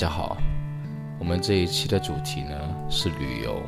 [0.00, 0.38] 家好，
[1.18, 2.56] 我们这一期的主题呢
[2.88, 3.60] 是旅游，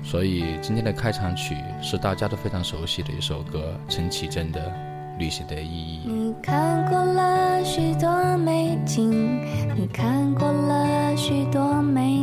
[0.00, 4.60] 所以今天的开场曲是大家都非常熟悉的一首歌，陈绮贞的
[5.18, 6.06] 《旅行的意义》。
[6.08, 9.10] 你看过了许多美景，
[9.74, 12.15] 你看过了许多美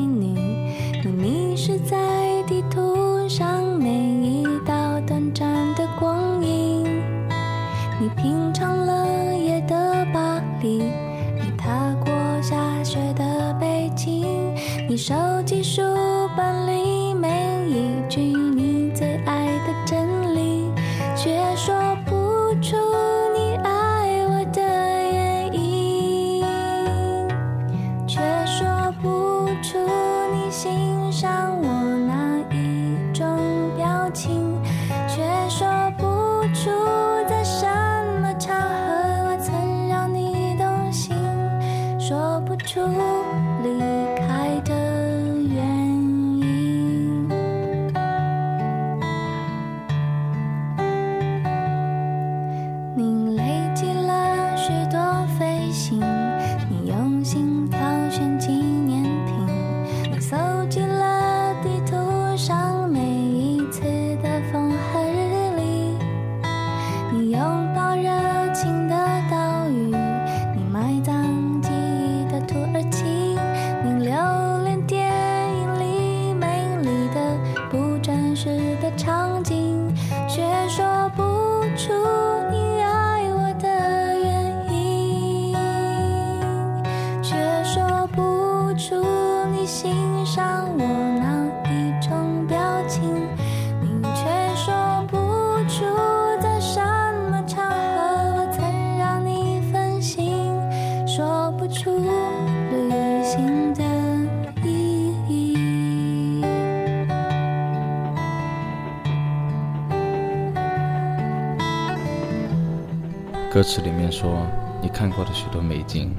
[113.53, 114.47] 歌词里面说
[114.81, 116.11] ：“你看过的许多美景，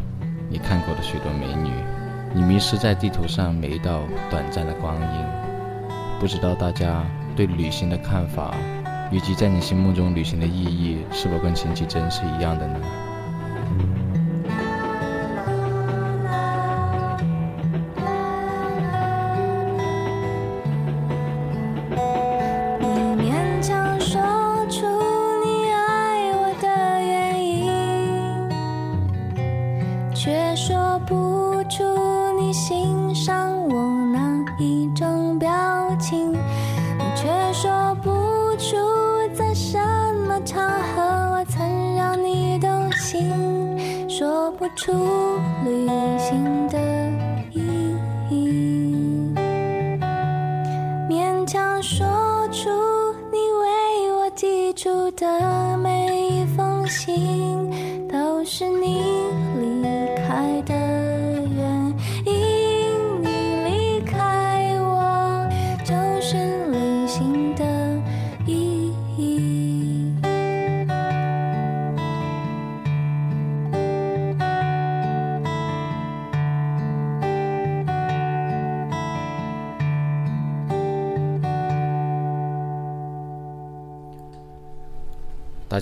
[0.49, 1.73] 你看过的许多美女，
[2.33, 5.27] 你迷失在地图上每一道短暂的光阴。”
[6.21, 8.55] 不知道大家对旅行的看法，
[9.11, 12.79] 以及在你心目中旅行的意义，是否跟陈绮贞是一样的呢？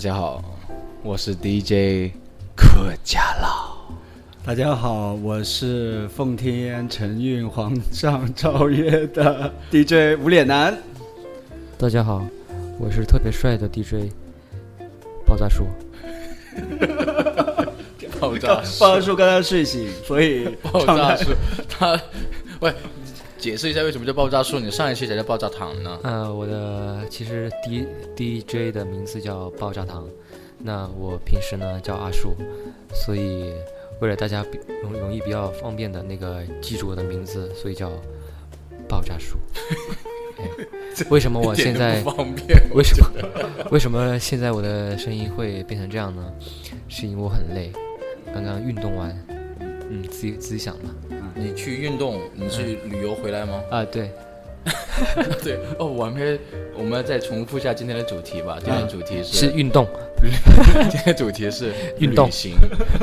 [0.03, 0.43] 家好，
[1.01, 2.11] 我是 DJ
[2.57, 3.77] 客家佬。
[4.45, 10.77] 大家好，我是奉天承运皇上诏曰的 DJ 无脸男。
[11.77, 12.27] 大家好，
[12.77, 14.11] 我是特别帅的 DJ
[15.25, 15.63] 爆炸叔。
[18.19, 21.31] 爆炸爆炸叔刚刚睡醒，所以爆炸叔，
[21.69, 21.99] 他喂，
[23.43, 24.57] 解释一下为什么叫爆炸树？
[24.57, 25.99] 你上一期才叫爆炸糖呢？
[26.03, 27.85] 呃，我的其实 D
[28.15, 30.07] DJ 的名字叫爆炸糖，
[30.57, 32.37] 那我平时呢叫阿树，
[32.93, 33.51] 所以
[33.99, 37.91] 为了大家比容容易比较方便的那个记住我的名字，所以叫
[38.87, 39.37] 爆炸树。
[40.39, 40.47] 哎
[41.09, 42.01] 为什么我现在？
[42.73, 43.11] 为什么
[43.71, 46.33] 为什么现在我的声音会变成这样呢？
[46.87, 47.73] 是因为我很累，
[48.33, 49.13] 刚刚运动完，
[49.93, 50.89] 嗯，自己自己想吧
[51.35, 53.61] 你去运动，你去旅游回来吗？
[53.69, 54.09] 啊，对，
[55.43, 56.39] 对哦，我还没，
[56.75, 58.57] 我们再重复一下今天的主题吧。
[58.59, 59.85] 今天的主题是是运动，
[60.89, 62.55] 今天主题是 运动旅行。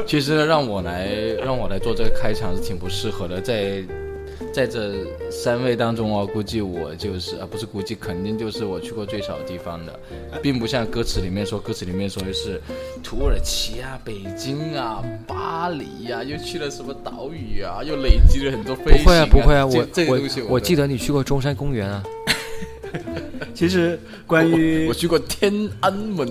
[0.04, 1.08] 其实，让我来
[1.44, 3.82] 让我来做这个开场是挺不适合的，在
[4.52, 9.98] 在这三位当中哦，估计我就是啊，不是估计，肯定就是我去过最少地方的，
[10.42, 12.60] 并不像歌词里面说，歌词里面说的是
[13.02, 22.02] 土耳其啊、北京啊、巴黎呀、又去了什么岛屿啊，又累积了很多飞行、不会啊，不会啊，我这个东西我我记得你去过中山公园啊，
[23.54, 26.28] 其实关于我去过天安门，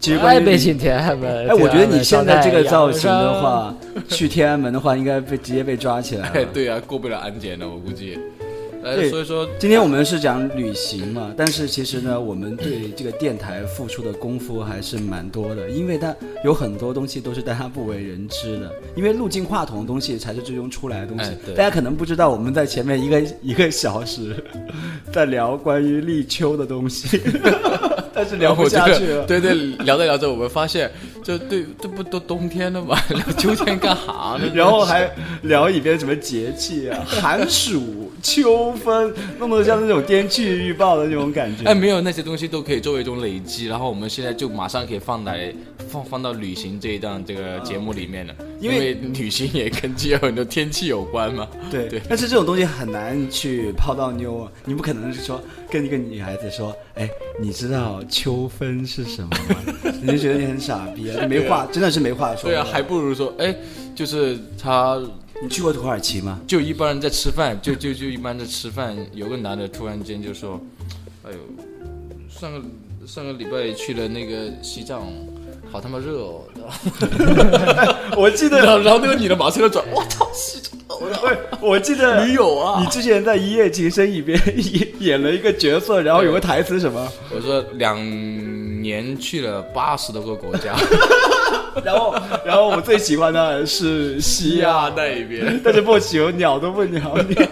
[0.00, 1.48] 其实关于哎，北京天安门。
[1.48, 3.74] 哎，我觉得你现在这个造型的话，
[4.08, 8.18] 去天安门的话，应该被直接被抓起来 哎，对啊，过不了安检的，我估计。
[8.80, 24.36] 呃，对所以说今天我们是讲旅行嘛，但是其实呢，我们对这个电台付出的功夫还是蛮多的，因为它有很多东西都是大家不为人知的，因为路径话筒的东西才是最终出来的东西大家可能不知道，我们在前面一个一个小时
[25.12, 27.20] 在聊关于立秋的东西，
[28.18, 29.24] 但是聊不下去了。
[29.26, 29.54] 对对，
[29.84, 30.90] 聊着聊着，我们发现，
[31.28, 32.98] 就对，这不都冬天了吗？
[33.10, 34.50] 聊 秋天干哈呢？
[34.56, 35.10] 然后还
[35.42, 41.64] 聊一边什么节气啊， 寒暑秋分，弄得像那种天气预报的那种感觉。
[41.64, 45.52] 哎，没有那些东西都可以作为一种累积，然后我们现在就马上可以放来
[45.86, 51.46] 放放到旅行这一档这个节目里面了，因因为为旅行也跟气候很多天气有关嘛。
[51.70, 55.38] 对对但是这种东西很难去泡到妞啊，你不可能是说
[55.70, 57.06] 跟一个女孩子说，哎，
[57.38, 59.92] 你知道秋分是什么吗？
[60.00, 62.50] 你就觉得你很傻逼啊，你没话，真的是没话说。
[62.50, 63.54] 对啊，还不如说，哎，
[63.94, 65.00] 就是他，
[65.42, 66.40] 你去过土耳其吗？
[66.46, 70.60] 就一般人在吃饭，就就就一般在吃饭，有个男的突然间就说，
[71.24, 71.38] 哎呦，
[72.28, 72.60] 上个
[73.06, 75.02] 上个礼拜去了那个西藏，
[75.70, 76.42] 好他妈热哦。
[78.16, 84.38] 我记然后然后那个女的马上就转，我操，西藏， 我我记得女友啊你之前在《一夜情深》里边
[84.74, 87.96] 演演了一个角色，然后有个台词什么，我说两
[88.88, 90.74] 年去了八十多个国家，
[91.84, 92.14] 然后
[92.44, 95.60] 然后我最喜欢的是西亚，那一边。
[95.62, 97.36] 但是不行，鸟都不鸟你。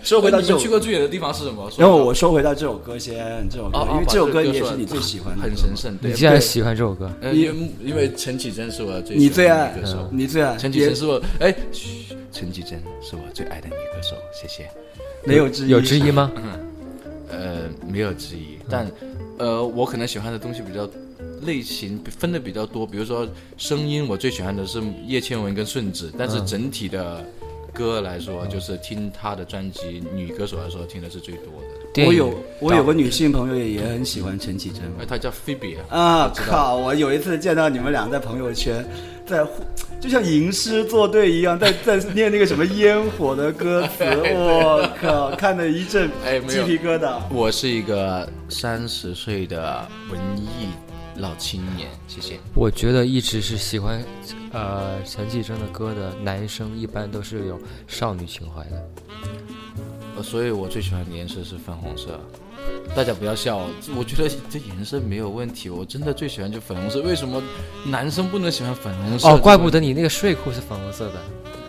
[0.00, 1.68] 说回到你们去过最远的地方是什么？
[1.76, 5.76] 然后我说回到这首歌先，这首歌，因为这首歌也是你最喜欢的，很神。
[5.76, 6.16] 圣，对你。
[6.16, 7.10] 竟然喜欢这首歌？
[7.20, 11.52] 呃，因为因为陈绮贞是我最你的最爱女歌手，你最爱，陈绮贞是我哎，
[12.30, 14.70] 陈绮贞是我最爱的女歌手，谢谢。
[15.24, 16.30] 没有之一，有之一吗？
[17.28, 18.86] 呃，没有之一，但
[19.38, 20.88] 呃，我可能喜欢的东西比较
[21.42, 27.24] 类型分的比较多，比如说声音，我最喜欢的是叶倩文跟顺子，但是整体的
[27.72, 31.75] 歌来说，就是听她的专辑，女歌手来说听的是最多的。
[31.96, 36.76] 电影我有我有个女性朋友也也很喜欢陈绮贞哎，她叫 Phoebe 啊，啊，我知道靠！
[36.76, 38.86] 我有一次见到你们俩在朋友圈，
[39.26, 39.44] 在
[39.98, 47.18] 就像吟诗作对一样，在在 念那个什么烟火的歌词，我靠，看的一阵鸡哎没有皮疙瘩。
[47.30, 50.68] 我是一个三十岁的文艺
[51.16, 52.38] 老青年，谢谢。
[52.54, 54.02] 我觉得一直是喜欢，
[54.52, 58.88] 呃，陈绮贞的歌的男生一般都是有少女情怀的。
[60.16, 62.18] 呃，所以我最喜欢的颜色是粉红色。
[62.94, 63.60] 大家不要笑，
[63.96, 67.00] 我觉得这颜色没有问题，我真的最喜欢就粉红色。
[67.02, 67.42] 为什么
[67.84, 69.28] 男生不能喜欢粉红色？
[69.28, 71.14] 哦，怪不得你那个睡裤是粉红色的，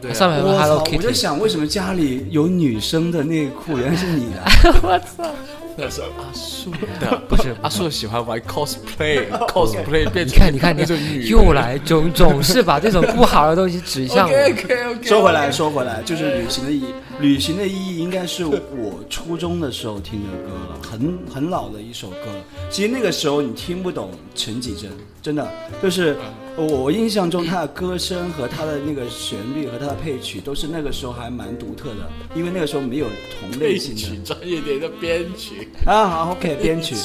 [0.02, 0.84] 对啊上面还有我 Hello 操！
[0.84, 0.98] 我在 Kitty。
[0.98, 3.78] 我在想，为什么家里有女生的内裤？
[3.78, 5.02] 原来是你的。
[5.78, 14.34] 那 是阿树的，不是 阿树喜欢玩 cosplay，cosplay 变成你看，你看，你看，又来总总是把这种不好的东西指向我。
[14.34, 15.08] OK OK OK。
[15.08, 16.86] 说回来，说回来，就是旅行的意义。
[17.20, 18.60] 旅行的意义应该是我
[19.10, 22.44] 初中的时候听的歌了，很很老的一首歌了。
[22.70, 24.90] 其实那个时候你听不懂陈绮贞，
[25.22, 25.48] 真的
[25.82, 26.18] 就是
[26.58, 33.06] 我我印象中他的歌声和他的那个旋律和他的配曲都是那个时候还蛮独特的，因为那个时候没有
[33.40, 34.18] 同类型的曲。
[34.26, 36.96] 专业点的编曲，啊，好，OK，编曲。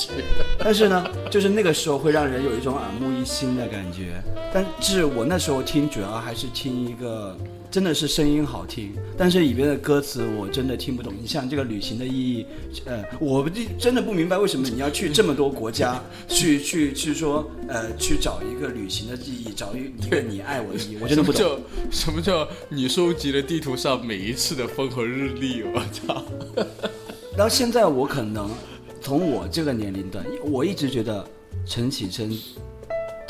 [0.58, 4.22] 但是呢，就是那个时候会让人有一种耳目一新的感觉。
[4.54, 7.36] 但是我那时候听，主要还是听一个，
[7.72, 11.10] 真的是声音好听，但是里边的歌词我真的听不懂。
[11.18, 12.46] 你像这个旅行的意义，
[12.84, 13.48] 呃，我
[13.78, 15.98] 真的不明白为什么你要去这么多国家，
[16.28, 21.40] 去去去说，呃，去找一个旅行的意义，找一一个你爱我的意义，我真的不懂。
[21.90, 25.62] 什么叫什么叫你收集了地图上每一次的风和日丽？
[25.74, 26.22] 我操！
[27.38, 28.50] 到现在我可能
[29.00, 31.26] 从我这个年龄段，我一直觉得
[31.64, 32.30] 陈绮贞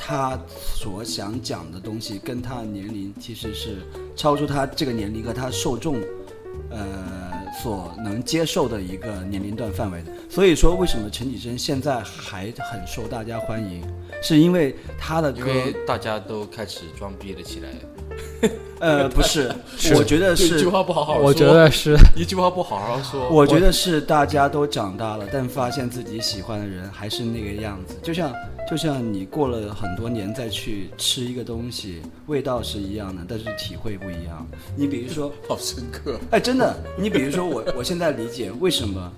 [0.04, 3.76] 他所想讲的东西跟他年龄其实是
[4.16, 5.96] 超出他这个年龄和他受众
[6.70, 7.32] 呃
[7.62, 10.12] 所能接受的一个年龄段范围的。
[10.28, 13.80] 所以说，为什么陈绮贞现在还很受大家欢迎，
[14.20, 17.68] 是因为她的歌因为大家都开始装逼了起来。
[18.80, 19.48] 呃，不是，
[19.94, 27.94] 我觉得是一句，话不好好说，我觉得是一句话不好好说，我觉得是大家都长大了，但发现自己喜欢的人还是那个样子。
[28.02, 28.34] 就像
[28.68, 34.44] 就像你过了很多年再去吃一个东西，味道是一样的，但是体会不一样。
[34.76, 36.18] 你比如说， 好深刻。
[36.32, 39.12] 哎，真的，你比如说我，我现在理解为什么，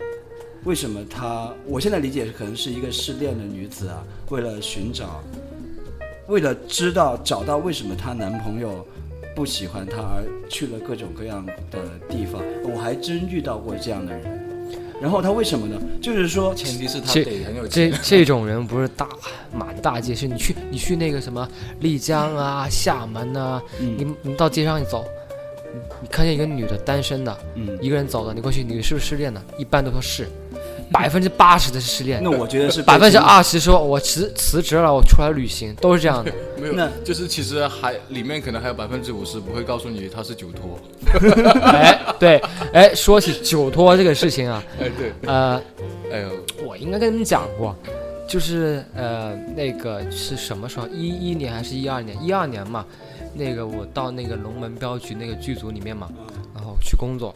[0.64, 5.22] 为什么她，我现在理解可能是一个失恋的女子啊，为了寻找，
[6.28, 8.86] 为了知道找到为什么她男朋友
[9.34, 11.78] 不喜欢她而去了各种各样的
[12.08, 14.40] 地方，我还真遇到过这样的人。
[15.02, 15.78] 然后她为什么呢？
[16.00, 19.08] 就是说，前提是他这得很有这钱，这这种人不是大
[19.52, 21.46] 满大街是，你去你去那个什么
[21.80, 25.04] 丽江啊、厦门呐、嗯你你到街上一走，
[25.74, 29.42] 你你看见一个女的单身的，嗯，一个人走的，你过去，你是不是失恋的？
[29.58, 30.28] 一般都说是，
[30.90, 36.32] 百分之八十的是失恋那，我觉得是百分之二十说我辞辞职了，我出来旅行，都是这样的。
[36.60, 40.78] 没有那，就是其实还里面可能还有百分之五十不会告诉你他是酒托。
[41.62, 42.40] 哎，对，
[42.72, 45.60] 哎，说起酒托这个事情啊，哎，对，呃，
[46.12, 46.28] 哎呦，
[46.64, 47.74] 我应该跟你们讲过，
[48.26, 50.86] 就是呃，那个是什么时候？
[50.88, 52.16] 一一年还是一二年？
[52.22, 52.84] 一二年嘛，
[53.34, 56.08] 那个我到那个龙门镖局那个剧组里面嘛，
[56.54, 57.34] 然后去工作。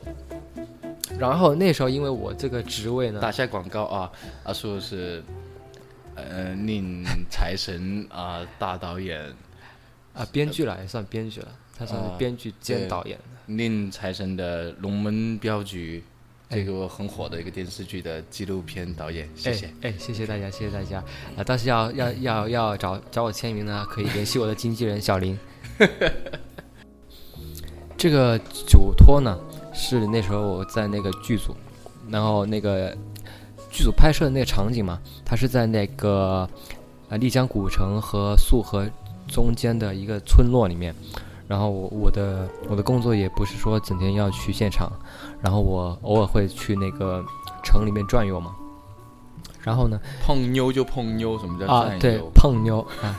[1.18, 4.10] 然后那时候因为我这个职位呢，打下广告啊，
[4.44, 5.22] 阿树是
[6.14, 9.20] 呃宁财神啊、大导演，
[10.14, 13.18] 啊，编剧了也算编剧了，他算是啊编剧兼导演。
[13.46, 16.02] 宁财神的《龙门镖局》
[16.54, 19.66] 这个很火的一个电视剧的纪录片导演，谢谢。
[19.66, 19.90] 哎。
[19.90, 20.98] 哎，谢谢大家，谢谢大家。
[21.37, 25.38] 啊，但是要要要要找找我签名呢，可以联系我的经纪人小林。
[27.96, 29.37] 这个嘱托呢，
[29.78, 31.54] 是那时候我在那个剧组，
[32.11, 32.90] 然后那个
[33.70, 36.49] 剧组拍摄的那个场景嘛，它是在那个
[37.08, 38.85] 呃丽江古城和束河
[39.28, 40.94] 中间的一个村落里面。
[41.47, 44.92] 然后我我的我的工作也不是说整天要去现场，
[45.40, 47.25] 然后我偶尔会去那个
[47.64, 48.54] 城里面转悠嘛。
[49.62, 52.20] 然后呢，碰妞就碰妞，什么叫啊，对，？
[52.35, 53.18] 碰妞啊，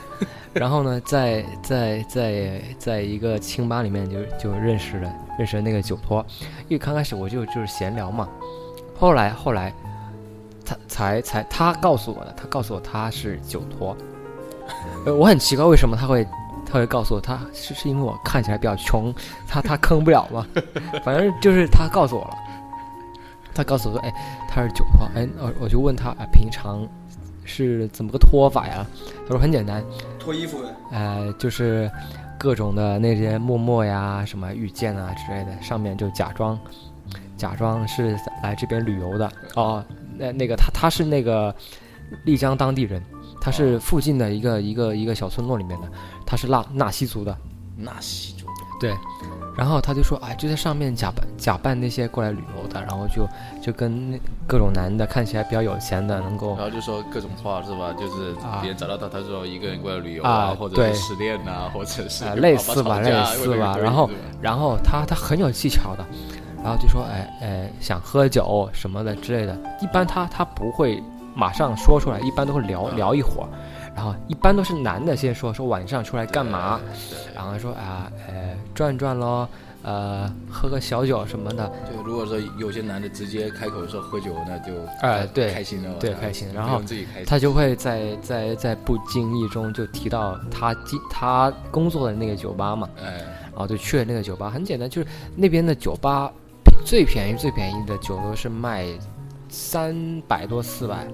[0.54, 6.24] 然后呢，在在在在一个清吧里面就就认识了认识了那个酒托，
[6.68, 8.28] 因为刚开始我就就是闲聊嘛，
[8.98, 9.72] 后来后来
[10.64, 13.96] 他才才他告诉我的，他告诉我他是酒托，
[15.06, 16.26] 呃，我很奇怪为什么他会
[16.66, 19.14] 他会告诉我他是是因为我看起来比较穷，
[19.46, 20.46] 他他坑不了吗？
[21.04, 22.36] 反正就是他告诉我了。
[23.52, 24.14] 他告诉我说：“哎，
[24.48, 25.04] 他是酒托。
[25.16, 26.86] 哎，我我就问他，啊，平常
[27.44, 28.86] 是怎么个脱法呀？
[29.26, 29.84] 他说很简单，
[30.18, 31.90] 脱衣服呗，呃，就是
[32.38, 36.58] 各种的那些陌陌呀、什么遇见啊之类的，上面就假装
[37.36, 39.84] 假装是来这边旅游的哦。
[40.16, 41.54] 那那个他他是那个
[42.24, 43.02] 丽江当地人，
[43.40, 45.88] 他是附近的一个一个一个小村落里面的，
[46.26, 47.36] 他是纳纳西族的。
[47.82, 48.39] 纳西族，
[48.80, 48.96] 对，
[49.56, 53.28] 然后他就说，哎，就在上面假扮假扮那些过来旅游的，然后就
[53.62, 57.92] 就跟那各种男的看起来比较有钱的，能够然后就说各种话是吧？
[57.98, 60.92] 就是啊别人找到他，他说一个人过来旅游啊或者对。
[60.94, 64.10] 是失恋啊，或者是啊 类似吧类似吧然后
[64.40, 66.04] 然后他他很有技巧的，
[66.64, 71.02] 然后就说哎哎想喝酒什么的之类的，一般他他不会
[71.34, 73.48] 马上说出来，一般都会聊聊一会儿，
[73.94, 76.80] 然后一般都是男的先说说晚上出来干嘛，
[77.34, 79.46] 然后说啊呃转转喽，
[79.82, 93.18] 呃喝个小酒什么的，对，如果说有些男的直接开口说喝酒，那就哎对开心了，对开心然后用自己开心，他就会在在在不经意中就提到他经他工作的那个酒吧嘛，哎，
[93.50, 96.32] 然后就去了那个酒吧，很简单，就是那边的酒吧
[96.84, 98.86] 最便宜最便宜的酒都是卖
[99.50, 101.06] 三百多四百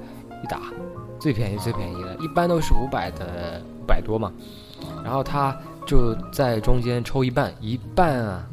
[0.45, 0.61] 一打，
[1.27, 4.33] 最便宜最便宜的，一般都是五百的五百多嘛。
[5.03, 8.47] 然后他就在中间抽一半，一半啊，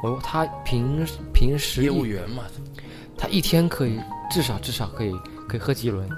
[0.00, 2.44] 我他平平时业务员嘛，
[3.18, 3.98] 他一天可以
[4.30, 5.12] 至少至少可以
[5.48, 6.08] 可以喝几轮，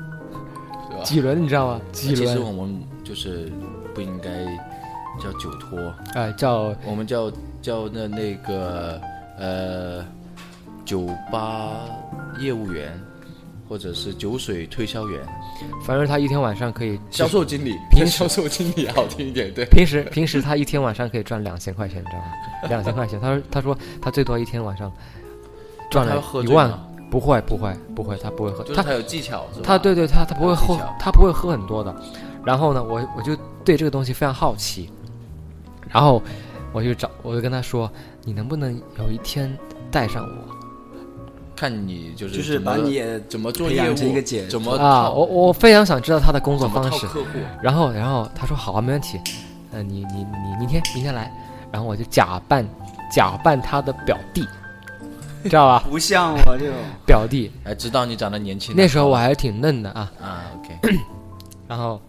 [0.91, 1.03] 对吧？
[1.03, 1.81] 几轮你知道吗？
[1.93, 3.51] 几其实轮，我们就是
[3.95, 4.45] 不应该
[5.19, 5.79] 叫酒托，
[6.13, 9.01] 哎，叫我们叫叫那那个
[9.39, 10.05] 呃
[10.85, 11.87] 酒吧
[12.39, 13.01] 业务员，
[13.69, 15.21] 或者是酒水推销员、
[15.85, 17.77] 反正他一天晚上可以销售经理。
[17.91, 19.65] 平时 销售经理好听一点，对。
[19.71, 22.27] 平时平时他一天晚上可以赚两千块钱，你知道吗？
[22.69, 24.93] 两千块钱，他说他说他最多一天晚上
[25.91, 26.71] 赚了一万，
[27.11, 31.95] 不会不会不会，他不会喝，他就是他有技巧，他对对他他不会喝他不会喝很多的。
[32.45, 34.89] 然后呢，我我就对这个东西非常好奇，
[35.91, 36.23] 然后
[36.73, 37.91] 我就找我就跟他说，
[38.23, 39.53] 你能不能有一天
[39.91, 40.56] 带上我
[41.57, 45.09] 看你就是就是把你也怎么做业务，个姐怎么啊？
[45.11, 47.07] 我我非常想知道他的工作方式。
[47.63, 49.19] 然后然后他说好啊，没问题，
[49.73, 51.33] 呃，你你你明天明天来，
[51.73, 52.65] 然后我就假扮
[53.11, 54.47] 假扮他的表弟，
[55.45, 55.85] 知道吧？
[55.89, 56.75] 不像我这种。
[57.07, 58.75] 表弟，哎，知道你长得年轻。
[58.77, 60.13] 那时候我还是挺嫩的啊。
[60.21, 60.97] 啊，OK。
[61.67, 62.01] 然后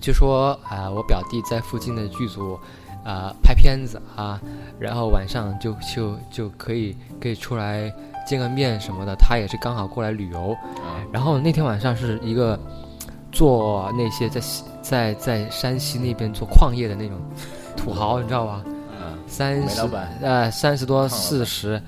[0.00, 2.58] 就说啊、我表弟在附近的剧组
[3.04, 4.40] 啊、拍片子啊，
[4.80, 7.92] 然后晚上就就就可以可以出来
[8.26, 9.14] 见个面什么的。
[9.16, 12.58] 他也是刚好过来旅游，啊，然后那天晚上是一个
[13.32, 17.16] 做那些在西在在山西那边做矿业的那种
[17.76, 18.62] 土豪，你知道吧？
[18.66, 19.80] 嗯，三十
[20.22, 21.80] 呃三十多四十，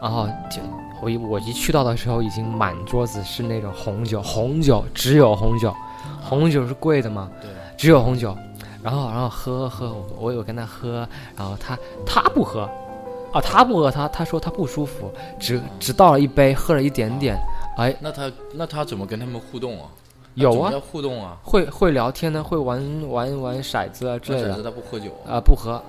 [0.00, 0.60] 然后就
[1.00, 5.74] 我一我一去到的时候，已经满桌子是那种红酒，红酒只有红酒，
[6.22, 8.36] 红酒是贵的嘛，对，只有红酒，
[8.82, 11.06] 然后然后喝喝，我我有跟他喝，
[11.36, 12.68] 然后他他不喝，
[13.32, 17.36] 啊他不喝，他他说他不舒服，只只倒了一杯，喝了一点点，
[17.76, 19.88] 哎那他那他怎么跟他们互动啊？
[20.34, 22.80] 有啊互动啊，会会聊天呢，会玩
[23.10, 25.34] 玩玩骰子啊之类的骰子他不喝酒啊。
[25.34, 25.82] 啊、不喝，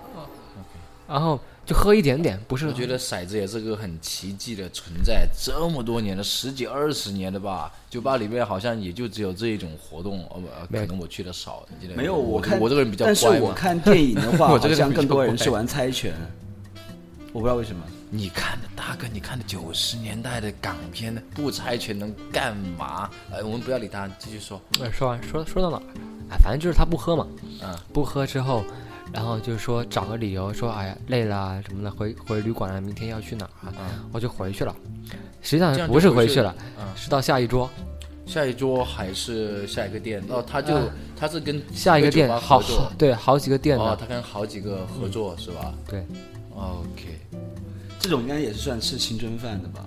[1.08, 10.42] 然后就喝一点点，不是我觉得骰子也是个很奇迹的存在，这么多年了，十几二十年的吧，酒吧里面好像也就只有这一种活动，哦
[10.72, 11.64] 不，可能我去的少，
[11.96, 13.28] 没有，我看我这个人比较但是。
[13.40, 16.12] 我看电影的话， 我好这个人比较像更多人乖是玩猜拳，
[17.32, 17.84] 我不知道为什么。
[18.10, 23.10] 你看的大哥，你看的九十年代的港片，不猜拳能干嘛？
[23.32, 24.60] 呃，我们不要理他，继续说。
[24.80, 25.84] 呃说完说说到哪儿？
[26.32, 27.28] 哎，反正就是他不喝嘛，
[27.62, 28.64] 嗯，不喝之后，
[29.14, 33.74] 然后就是说找个理由说，哎呀累了啊什么的，回回旅馆了，明天要去哪儿啊？
[33.80, 34.76] 嗯我就回去了。
[35.42, 37.70] 实际上不是回去了去，嗯是到下一桌，
[38.26, 40.24] 下一桌还是下一个店？
[40.30, 40.84] 哦，他就、啊
[41.20, 46.02] 他是跟下一个店好合作对好几个店他跟好几个合作、是吧对
[46.56, 47.19] ，？OK，
[48.00, 49.86] 这种应该也是算吃青春饭的吧？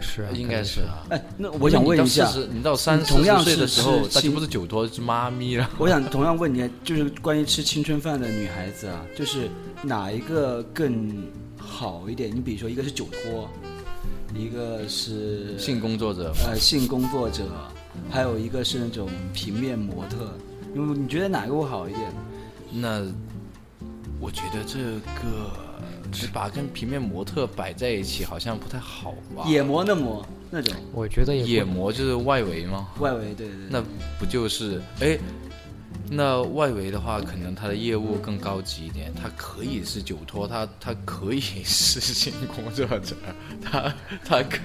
[0.00, 1.06] 是啊应该是啊。
[1.10, 5.70] 哎，那我想问一下，你到40你到三四同样十岁的时候，那就不是酒托，是妈咪了。
[5.78, 9.48] 我想同样问你，就是关于吃青春饭的女孩子啊，就是
[9.82, 11.24] 哪一个更
[11.56, 12.34] 好一点？
[12.34, 13.48] 你比如说，一个是酒托，
[14.34, 17.44] 一个是性工作者，呃性工作者，
[18.10, 20.36] 还有一个是那种平面模特。
[20.74, 22.12] 你你觉得哪个会好一点？
[22.72, 23.06] 那
[24.18, 24.80] 我觉得这
[25.20, 25.50] 个
[26.12, 29.44] 只把跟平面模特摆在一起，好像不太好吧？
[29.46, 32.88] 野模的模那种我觉得野模就是外围吗？
[33.00, 33.66] 外围，对对对。
[33.70, 33.82] 那
[34.18, 35.18] 不就是哎？
[36.14, 43.16] 那外围的话，可能他的业务更高级一点，他可以是酒托，他他可以是性工作者，
[43.62, 44.58] 他他可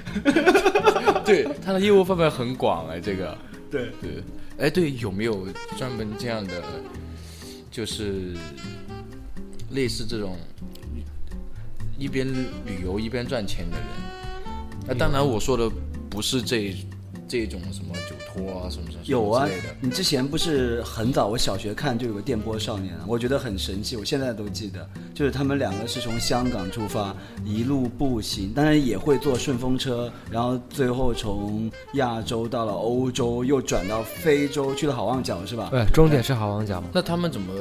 [1.24, 3.38] 对他的业务范围很广哎，这个
[3.71, 4.24] 对对，
[4.60, 6.62] 哎对，有没有专门这样的，
[7.71, 8.34] 就是
[9.71, 10.38] 类似这种
[11.97, 12.27] 一边
[12.65, 13.86] 旅游一边赚钱的人？
[14.88, 15.69] 那当然，我说的
[16.10, 16.75] 不是这
[17.27, 35.67] 这种什么酒托啊，什么什么有啊之类的。，你之前不是很早，我小学看就有个电波少年啊，我觉得很神奇，我现在都记得，就是他们两个是从香港出发，一路步行，当然也会坐顺风车，然后最后从亚洲到了欧洲，又转到非洲，去了好望角是吧？
[35.69, 36.88] 对，终点是好望角嘛。
[36.93, 37.53] 那他们怎么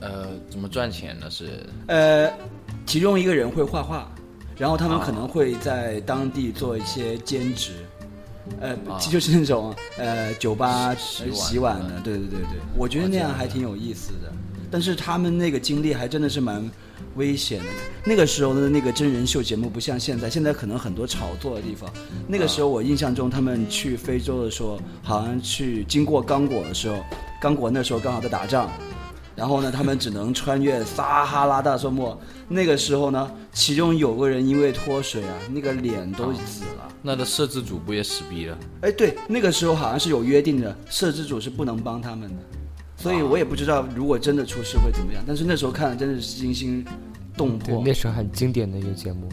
[0.00, 1.30] 呃怎么赚钱呢？
[1.30, 2.32] 是呃，
[2.86, 4.08] 其中一个人会画画，
[4.56, 7.72] 然后他们啊可能会在当地做一些兼职，
[8.60, 8.76] 呃，
[9.10, 14.32] 就是那种呃酒吧呃洗洗碗的，对对对对，我觉得那样还挺有意思的。
[14.70, 16.68] 但是他们那个经历还真的是蛮
[17.14, 17.66] 危险的。
[18.04, 21.88] 那个时候的那个真人秀节目不像现在，现在可能很多炒作的地方。
[22.26, 26.96] 那个时候我印象中，他们去非洲的时候，好像去经过刚果的时候，
[27.40, 28.68] 刚果那时候刚好在打仗，
[29.36, 32.18] 然后呢，他们只能穿越撒哈拉大沙漠。
[32.48, 36.88] 那个时候呢，其中有个人因为脱水啊，那个脸都紫了。
[37.02, 38.58] 那的摄制组不也死逼了？
[38.80, 42.42] 哎，对，那个时候好像是有约定的，摄制组是不能帮他们的，
[42.96, 45.22] 所以我也不知道如果真的出事会怎么样。
[45.26, 46.84] 但是那时候看了真的是惊心
[47.36, 47.84] 动对，魄。
[47.84, 49.28] 那时候很经典的一个节目。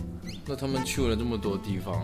[0.45, 1.95] 那他们去了这么多地方，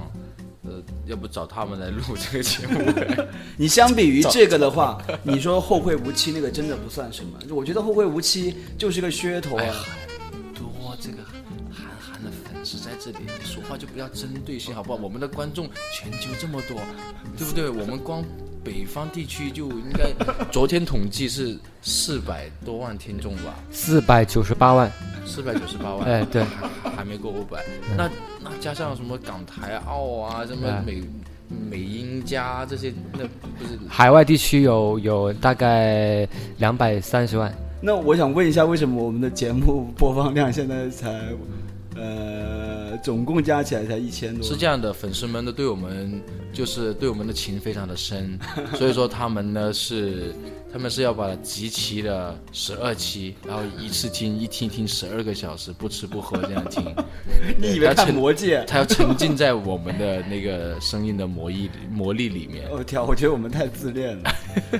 [0.69, 2.79] 呃，要不找他们来录这个节目？
[3.57, 7.39] 你相比于这个的话，你说后会无期那个真的不算什么。
[7.49, 9.57] 我觉得后会无期就是个噱头
[10.53, 11.17] 多这个
[11.71, 14.99] 韩寒的粉丝在这里，你说话就不要针对性好不好？
[15.01, 16.77] 我们的观众全球这么多，
[17.35, 17.67] 对不对？
[17.67, 18.23] 我们光
[18.63, 20.11] 北方地区就应该，
[20.51, 24.91] 昨天统计是四百多万听众吧，四百九十八万，
[25.25, 26.43] 四百九十八万，哎对。
[26.43, 27.63] 还还没过五百。
[27.97, 28.09] 那
[28.43, 30.83] 那加上什么港台澳啊，什么哎。
[30.85, 31.03] 美
[31.49, 33.19] 美英加这些，那
[33.57, 36.27] 不是海外地区有有大概
[36.59, 37.51] 两百三十万。
[37.81, 41.09] 那我想问一下，为什么我们的节目播放量现在才，
[41.99, 44.41] 呃，总共加起来才一千多？
[44.41, 46.21] 是这样的，粉丝们呢对我们
[46.53, 48.39] 就是对我们的情非常的深，
[48.75, 50.33] 所以说他们呢是
[50.71, 56.83] 他们是要把集齐了十二期，然后一次听一听听十二个小时，不吃不喝这样听。
[57.59, 58.63] 你以为看他魔戒？
[58.65, 62.69] 他要沉浸在我们的那个声音的魔力魔力里面。
[62.71, 64.31] 我天，我觉得我们太自恋了。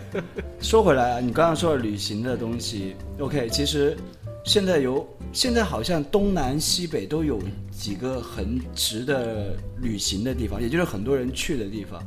[0.62, 3.98] 说回来啊，你刚刚说的旅行的东西，OK，其实
[4.44, 7.40] 现在有，现在好像东南西北都有
[7.72, 12.02] 几个很值得旅行的地方，也就是很多人去的地方。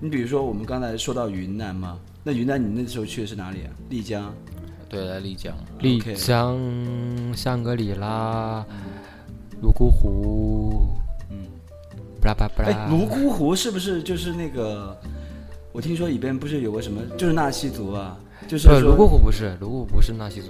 [0.00, 3.70] 你比如说，我们刚才说到云南嘛，那云南你那时候去的是哪里啊？
[3.88, 4.34] 丽江。
[4.88, 8.64] 对，来丽江，丽江、香格里拉、
[9.60, 10.88] 泸沽湖，
[11.30, 11.46] 嗯，
[12.20, 14.94] 布拉巴布哎，泸沽湖是不是就是那个？
[15.72, 20.48] 我听说里边不是有个什么，就是纳西族啊，就是泸沽湖不是，泸沽湖不是纳西族，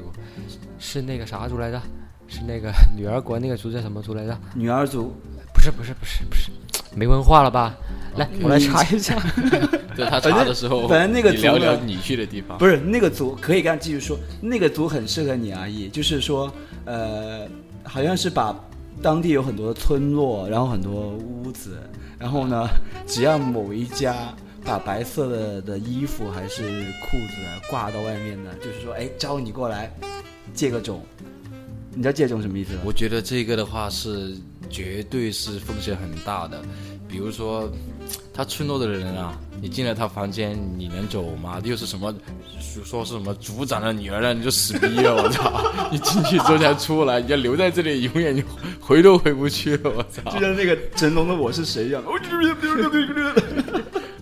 [0.83, 1.81] 是那个啥族来着？
[2.27, 4.37] 是那个 女儿国那个族叫什么族来着？
[4.55, 5.14] 女儿族。
[5.55, 6.51] 不是不是不是不是，
[6.97, 7.73] 没文化了吧？
[8.16, 9.14] 来，我来查一下。
[9.95, 12.59] 对他查的时候，反正那个族呢聊你去的地方。
[12.59, 16.53] 不是那个族，可以刚继续说，那个族很适合你阿姨，就是说，
[16.85, 17.47] 呃，
[17.85, 18.53] 好像是把
[19.01, 21.79] 当地有很多村落，然后很多屋子，
[22.18, 22.66] 然后呢，
[23.07, 26.62] 只要某一家把白色的的衣服还是
[27.03, 27.37] 裤子
[27.71, 29.92] 挂到外面呢，就是说，哎，招你过来
[30.55, 31.05] 借个种，
[31.94, 32.81] 你知道借种什么意思吗？
[32.85, 34.35] 我觉得这个的话是
[34.70, 36.62] 绝对是风险很大的，
[37.09, 37.70] 比如说
[38.33, 41.61] 他村落的人啊，你进了他房间，你能走吗？
[41.64, 42.14] 又是什么
[42.85, 45.70] 说是什么族长的女儿了，你就死逼了，我操！
[45.92, 48.42] 你进去之后才出来，你要留在这里，永远就
[48.81, 50.31] 回都回不去了，我操！
[50.33, 52.02] 就像那个成龙的我是谁一样，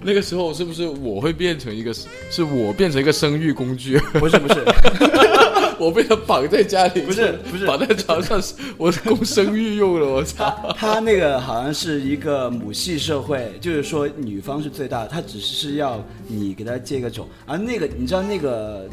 [0.03, 1.93] 那个时候是不是我会变成一个，
[2.31, 3.99] 是我变成一个生育工具？
[4.15, 4.65] 不是不是，
[5.81, 8.41] 我被他绑在家里，不是不是绑在床上，
[8.77, 10.75] 我是供生育用了，我操！
[10.77, 18.87] 他那个好像是一个母系社会，就是说女方是最大的，他只是要你给他借个种，而那个你知道那个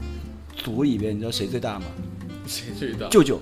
[0.56, 1.86] 组里边，你知道谁最大吗？
[2.47, 3.10] 谁最大？
[3.10, 3.38] 舅舅，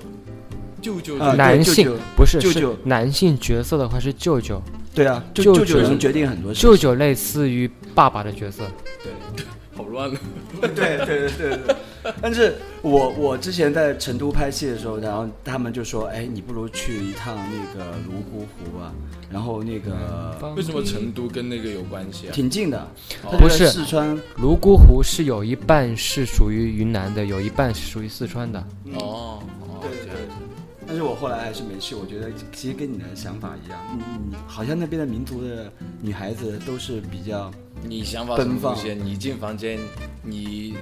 [0.82, 4.60] 舅舅啊男性舅舅不是是舅舅男性角色的话是舅舅，
[4.96, 6.68] 对啊，舅舅舅舅能决定很多事情。
[6.68, 8.64] 舅舅类似于爸爸的角色。
[8.64, 9.55] 好
[9.96, 10.20] 乱了！
[10.62, 11.76] 对对对对对。
[12.22, 18.94] 但是我我之前在成都拍戏的时候，然后他们就说，哎，你不如去一趟那个泸沽湖啊，
[19.32, 22.32] 然后那个为什么成都跟那个有关系啊？
[22.32, 22.88] 挺近的，
[23.24, 28.60] 它不是四川泸沽湖是有一半是属于云南的，有一半是属于四川的。
[29.00, 30.22] 哦，哦对对对。
[30.88, 37.52] 但是我后来还是没去，我觉得其实跟你的想法一样，你你好像那边的民族的女孩子都是比较，
[37.84, 38.98] 你想法什么奔放路线？
[39.04, 39.80] 你进房间，
[40.24, 40.76] 你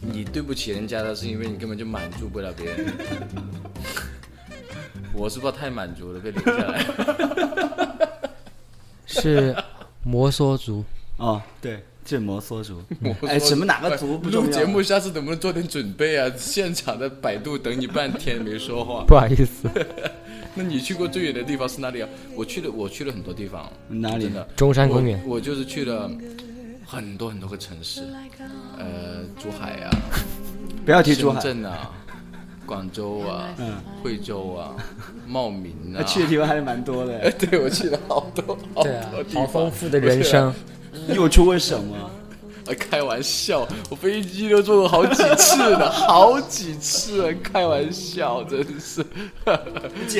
[0.00, 2.92] 你对不起人家的是因为你根本就满足不了别人。
[5.14, 6.86] 我是不知道太满足了，被留下来。
[9.06, 9.54] 是
[10.02, 10.82] 摩梭族，
[11.18, 12.82] 哦，对，这摩梭族，
[13.26, 16.32] 哎，什么哪个族不重要录节目，下次能不能做点准备啊？
[16.36, 19.04] 现场的百度等你半天没说话。
[19.06, 19.68] 不好意思，
[20.54, 22.08] 那你去过最远的地方是哪里啊？
[22.34, 23.70] 我去了，我去了很多地方。
[23.88, 24.42] 哪里真的？
[24.56, 25.20] 中山公园。
[25.26, 26.10] 我我就是去了
[26.86, 28.02] 很多很多个城市，
[28.78, 29.90] 呃，珠海啊，
[30.84, 31.90] 不要提珠海，深圳啊，
[32.66, 34.76] 广州啊，嗯，惠州啊，
[35.26, 36.02] 茂名啊。
[36.06, 39.42] 去的地方还是蛮多哎，的，对，我去了好多好对啊多地，方。
[39.46, 40.52] 好丰富的人生。
[41.14, 42.10] 又出过省吗？
[42.66, 49.04] 啊，开玩笑，我飞机都坐过好几次了， 好几次了，开玩笑，真是。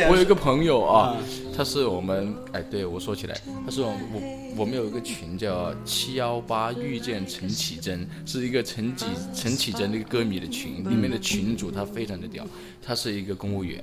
[0.09, 1.17] 我有一个朋友啊啊，
[1.57, 4.21] 他是我们哎，对我说起来，他是我我
[4.59, 12.45] 我们有一个群叫七幺八遇见陈绮贞，是一个陈绮陈绮贞的一个歌迷的群，里面的群主他非常的屌，
[12.83, 13.79] 他是一个公务员，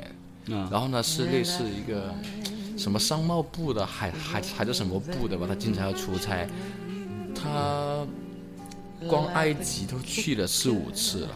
[0.51, 2.13] 啊，然后呢是类似一个
[2.77, 6.47] 什么商贸部的，还还还是什么部的吧，他经常要出差，
[7.33, 8.05] 他
[9.07, 11.29] 光埃及都去了四五次了。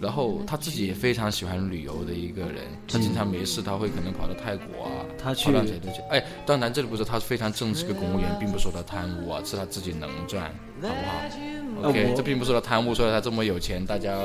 [0.00, 6.00] 然后他自己也非常喜欢旅游的一个人，他经常没事他会可能跑到泰国啊，他去跑到谁都去。
[6.10, 10.44] 哎，当然这里不是他非常正式的公务员，并不是说他贪污啊，是他自己能赚，
[10.80, 14.16] 好不好？OK，我这并不是他贪污，所以他这么有钱，大家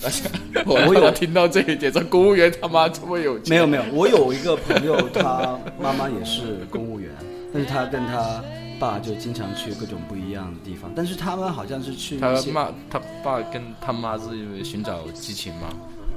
[0.00, 0.30] 大家
[0.64, 7.10] 我有听到这一点，这公务员他妈这么有钱，没有没有，我有一个朋友，他妈妈也是公务员，
[7.52, 8.42] 但是他跟他
[8.78, 15.68] 爸就经常去各种不一样的地方，但是他们好像是去他妈他爸跟他妈是因为寻找激情吗？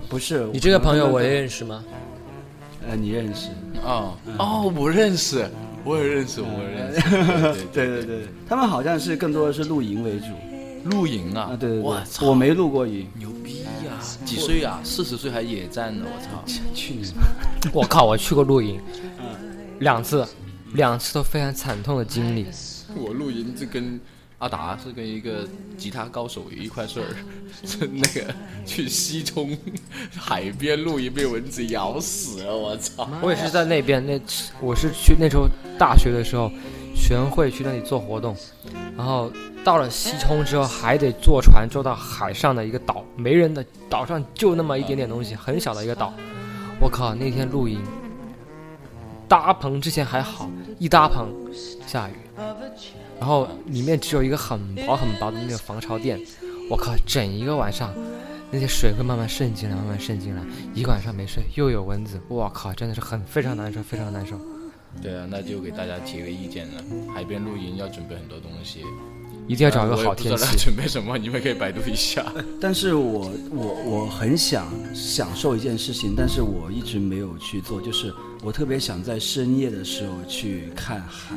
[0.09, 1.83] 不是你这个朋友我也认识吗？
[2.87, 3.49] 呃你认识？
[3.83, 5.49] 哦哦，我认识，
[5.83, 6.93] 我也认识，我也认
[7.55, 10.27] 识， 对对对对，他们好像是更多的是露营为主
[10.85, 13.99] 露营啊，啊，对对对，我操，我没露过营，牛逼呀！
[14.23, 14.79] 几岁啊？
[14.83, 16.43] 四十岁还野战呢，我操！
[16.73, 17.05] 去年
[17.73, 18.79] 我靠，我去过露营，
[19.19, 19.25] 嗯
[19.79, 20.25] 两次，
[20.73, 22.45] 两次都非常惨痛的经历。
[22.95, 23.99] 我露营就跟
[24.39, 27.07] 阿达是跟一个吉他高手有一块事儿，
[27.65, 28.33] 是那个
[28.65, 29.57] 去西冲
[30.15, 33.09] 海边露营被蚊子咬死了，我操！
[33.21, 34.19] 我也是在那边，那
[34.61, 35.47] 我是去那时候
[35.79, 36.51] 大学的时候，
[36.95, 38.35] 学生会去那里做活动，
[38.95, 39.31] 然后
[39.63, 46.13] 到了西冲之后还得坐船坐到海上的一个岛，没人的岛上就那么一点点东西，很小的一个岛。
[46.79, 47.81] 我靠，那天露营，
[49.27, 51.33] 搭棚之前还好，一搭棚
[51.85, 52.13] 下雨，
[53.19, 56.19] 然后里面只有一个很薄很薄的那个防潮垫，
[56.69, 57.93] 我靠，整一个晚上。
[58.49, 60.41] 那些水会慢慢渗进来，慢慢渗进来，
[60.73, 64.39] 一个晚上没睡，又有蚊子，我靠，真的是很非常难受，非常难受。
[65.01, 66.81] 对啊，那就给大家提个意见了，
[67.13, 68.85] 海边露营要准备很多东西，
[69.47, 70.57] 一定要找一个好天气。
[70.57, 71.17] 准备什么？
[71.17, 72.25] 你们可以百度一下。
[72.59, 81.35] 但是我我我很想享受一件事情，但是我一直没有去做，就是我特别想在深夜的时候去看海，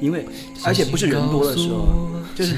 [0.00, 0.26] 因为
[0.64, 2.54] 而且不是人多的时候，就是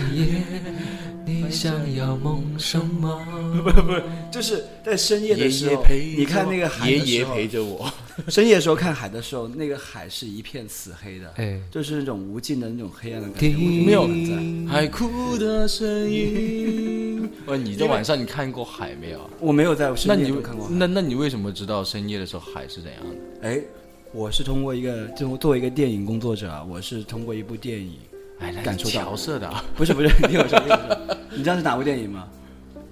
[1.24, 3.20] 你想要梦什么？
[3.62, 4.02] 不是不是，
[4.33, 5.85] 就是在深夜的时候，
[6.16, 7.92] 你看那个海爷爷陪着我。
[8.29, 13.48] 深夜的时候看海的时候，那个海是一片死黑的，哎，就是那种无尽的那种黑暗的感觉。
[13.48, 17.31] 没有在海哭的声音。
[17.46, 19.31] 喂，你在晚上你看过海没有？
[19.40, 20.68] 我没有在深夜看过。
[20.70, 23.48] 那那你为什么知道深夜的时候海是怎样的？
[23.48, 23.61] 哎，
[24.12, 27.98] 我是通过一个，就作为一个电影工作者，我是通过一部电影。
[28.38, 32.29] 哎，感受到调色的，不是不是，听我说，听我说，你知道是哪部电影吗？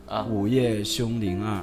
[0.07, 1.59] 啊，《午夜凶铃二》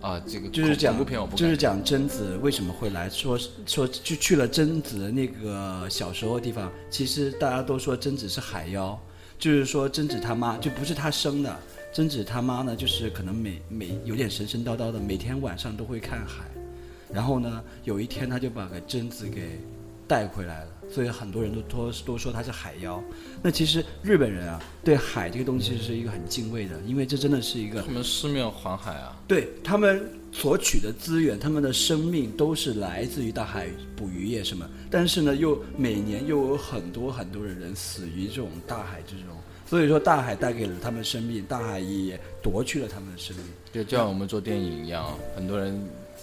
[0.00, 6.70] 啊，这个就是讲，片就是讲贞子为什么会来说说就去了贞子那个小时候的地方。
[6.88, 8.96] 其实大家都说贞子是海妖，
[9.38, 11.56] 就是说贞子他妈就不是他生的，
[11.92, 16.44] 贞子他妈呢就是可能每每有点神神叨叨的，每天晚上都会看海，
[17.12, 19.58] 然后呢有一天他就把个贞子给
[20.06, 20.70] 带回来了。
[20.90, 23.02] 所以很多人都都都说他是海妖。
[23.42, 29.16] 那其实日本人啊，对海这个东西是一个很敬畏的，因为这真的是一个他们四面环海啊。
[29.28, 34.68] 对他们所取的资源，他们的生命都是来自于大海捕鱼业什么。
[34.90, 39.36] 但是呢，又每年又有很多很多的人死于这种大海之中。
[39.66, 43.44] 所以说，大海带给了他们生命，大海也夺去了他们的生命。
[43.70, 45.74] 就就像我们做电影一样，很多人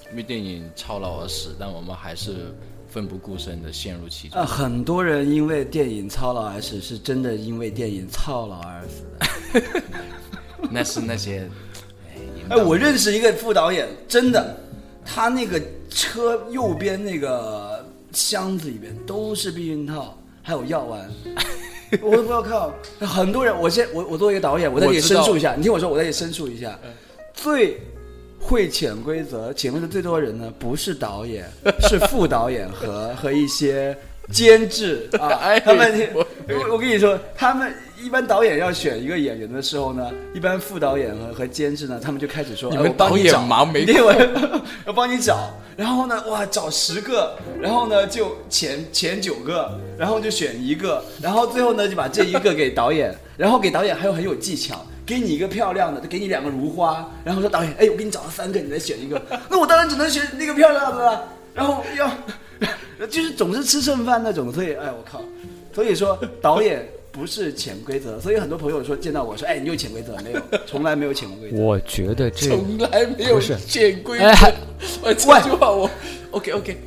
[0.09, 2.53] 因为电影操劳而死，但我们还是。
[2.95, 4.39] 奋不顾身的陷入其中。
[4.39, 9.03] 啊，很多人因为电影操劳而死，是真的因为电影操劳而死
[9.59, 9.81] 的。
[10.71, 11.45] 那是那些，
[12.47, 14.57] 哎，我认识一个副导演，真的，
[15.03, 21.11] 他那个车右边那个箱子里边都是避孕套，还有药丸。
[22.01, 26.79] 我都不要靠，很多人，我先我我作为一个导演，我在这里申诉一下，你听我说，我在这里申诉一下，
[27.33, 27.77] 最。
[28.45, 31.49] 会潜规则，潜规则最多人呢，不是导演，
[31.89, 33.97] 是副导演和和一些
[34.31, 35.59] 监制啊。
[35.61, 43.83] 他们，我我跟你说，他们一般导演要选一个演员的时候呢，一般副导演和和监制呢，他们就开始说：“你们导演忙没？
[43.99, 54.85] 我要帮你找。”然后呢，哇，找十个，然后呢就前前九个，然后就选一个，然后最后呢就把这一个给导演，然后给导演还有很有技巧。
[55.05, 59.21] 给你一个漂亮的，就给你两个如花，然后说导演，哎，我给你找了三个，你再选一个。
[59.49, 61.23] 那我当然只能选那个漂亮的了。
[61.53, 62.09] 然后要，
[63.07, 64.51] 就是总是吃剩饭那种。
[64.51, 65.21] 所以，哎，我靠。
[65.73, 68.19] 所以说导演不是潜规则。
[68.19, 70.41] 所以很多朋友说见到我说，哎，你有潜规则没有？
[70.65, 71.57] 从来没有潜规则。
[71.57, 74.25] 我觉得这从来没有潜规则。
[75.03, 75.89] 我这句话我
[76.31, 76.77] ，OK OK。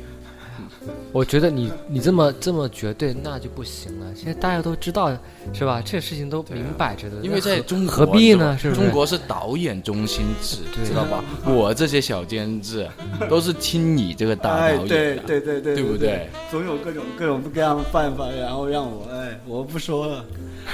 [1.11, 4.05] 我觉得你你这么这么绝对那就不行了。
[4.15, 5.09] 现在大家都知道
[5.53, 5.81] 是吧？
[5.83, 7.17] 这事情都明摆着的。
[7.23, 8.55] 因为在中国何必呢？
[8.59, 11.23] 是中国是导演中心制，知道吧？
[11.45, 12.87] 我这些小监制
[13.27, 16.29] 都是听你这个大导演的，对对对对，对不对？
[16.51, 20.23] 总有各种各种各样的办法，然后让我哎，我不说了。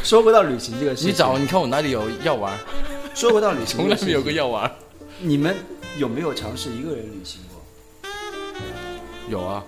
[0.04, 2.54] 说回到旅行这个事情，你找你看我哪里有药丸？
[3.14, 4.70] 说回到旅行，从来没有个药丸。
[5.22, 5.56] 你们
[5.98, 8.10] 有没有尝试一个人旅行过？
[9.30, 9.64] 有啊。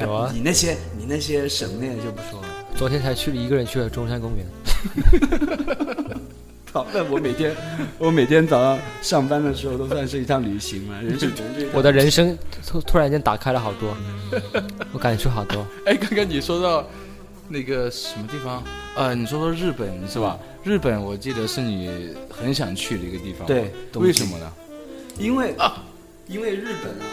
[0.00, 2.48] 有啊，你那些你那些省内的就不说了。
[2.76, 4.46] 昨天才去了一个人去了中山公园。
[6.72, 7.54] 好，那我每天
[7.98, 11.30] 我每天早上上班的时候都算是一趟旅行嘛， 人生
[11.72, 13.96] 我的人生突突然间打开了好多，
[14.92, 15.66] 我感触好多。
[15.84, 16.86] 哎，刚刚你说到
[17.48, 18.62] 那个什么地方？
[18.94, 20.38] 呃，你说说日本是吧？
[20.62, 23.46] 日本我记得是你很想去的一个地方。
[23.46, 24.52] 对，为什么呢？
[25.18, 25.82] 因为啊，
[26.28, 27.04] 因为日本啊。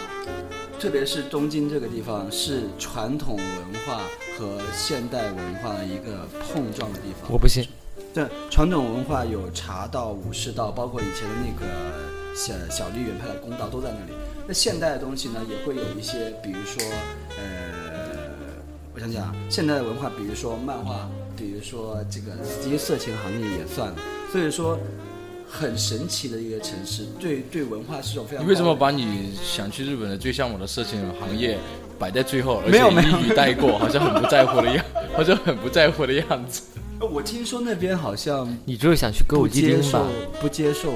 [0.79, 4.01] 特别是东京这个地方，是传统文化
[4.37, 7.31] 和现代文化的一个碰撞的地方。
[7.31, 7.67] 我不信。
[8.13, 11.65] 对，传统文化有茶道、武士道，包括以前的那个
[12.35, 14.11] 小小笠原派的公道都在那里。
[14.47, 16.83] 那现代的东西呢，也会有一些，比如说，
[17.37, 18.19] 呃，
[18.93, 22.31] 我想想，现代的文化，比如说漫画、比如说这个
[22.63, 23.95] 这些色情行业也算了，
[24.31, 24.77] 所以说
[25.59, 31.57] 很神奇的一个城市，对对文化是一种非常你为什么把你想去日本的最向往的事情行业
[31.97, 34.85] 摆在最后，而没有没有且一语带过，好像很不在乎的样，
[35.17, 36.61] 好像很不在乎的样子。
[37.11, 40.05] 我听说那边好像你就是想去歌不舞伎町吧？
[40.39, 40.91] 不接受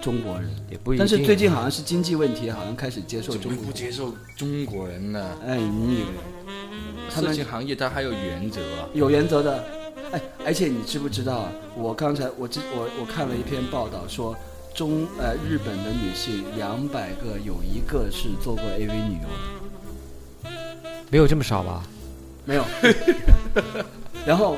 [0.00, 0.98] 中国人，也不一定。
[0.98, 3.72] 但是最近好像是经济问题，好像开始接受怎么中国人。
[3.72, 5.30] 不接受中国人呢？
[5.46, 6.04] 哎，你以为
[7.14, 8.88] 他们色情行业它还有原则啊。
[8.94, 9.64] 有原则的？
[10.12, 11.52] 哎，而且你知不知道啊？
[11.76, 14.36] 我刚才我知我我看了一篇报道说。
[14.74, 19.28] 中呃，日本的女性两百个有一个是做过 AV 女优
[20.44, 20.50] 的，
[21.10, 21.82] 没有这么少吧？
[22.44, 22.64] 没有。
[24.24, 24.56] 然后，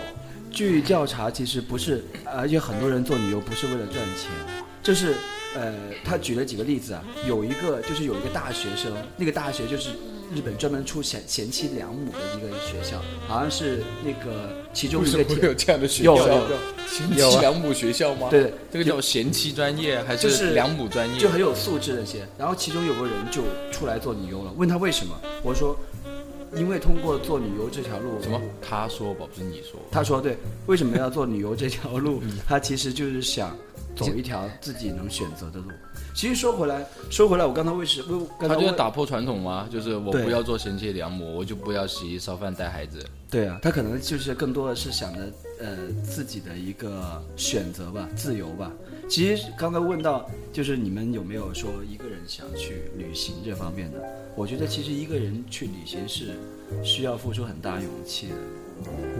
[0.51, 4.31] 据调查，其实不是，而且很多人做女优不是为了赚钱，
[4.83, 5.15] 就是
[5.55, 5.73] 呃，
[6.05, 9.89] 他举了几个例子啊，有一个就是有一个大学生，那个大学就是
[10.33, 16.15] 日本专门出贤贤妻良母的一个学校，好像是那个其中一个会有，这样的学校？
[16.17, 16.49] 有
[16.89, 18.29] 贤妻良母学校吗？
[18.31, 21.19] 对，这个叫贤妻专业还就是是良母专业？
[21.19, 22.27] 就很有素质那些。
[22.39, 25.77] 然后其中有个人就出来做女优了，问他为什么，我说，
[26.55, 28.41] 因为通过做女优这条路，什么？
[28.63, 29.81] 他说吧，不是你说。
[29.91, 32.23] 他说对，为什么要做女优这条路？
[32.47, 33.57] 他其实就是想
[33.97, 35.71] 走一条自己能选择的路。
[36.15, 39.69] 其实说回来，说回来，我刚才为什为刚才他就是打破传统吗？
[39.71, 43.05] 就是我不要做贤妻良母，我就不要洗衣烧饭带孩子。
[43.31, 45.21] 对啊，他可能就是更多的是想着
[45.61, 48.71] 呃自己的一个选择吧，自由吧。
[49.09, 54.03] 其实刚才问到，就是你们有没有说一个人想去旅行这方面的？
[54.37, 56.35] 我觉得其实一个人去旅行是
[56.85, 58.35] 需要付出很大勇气的。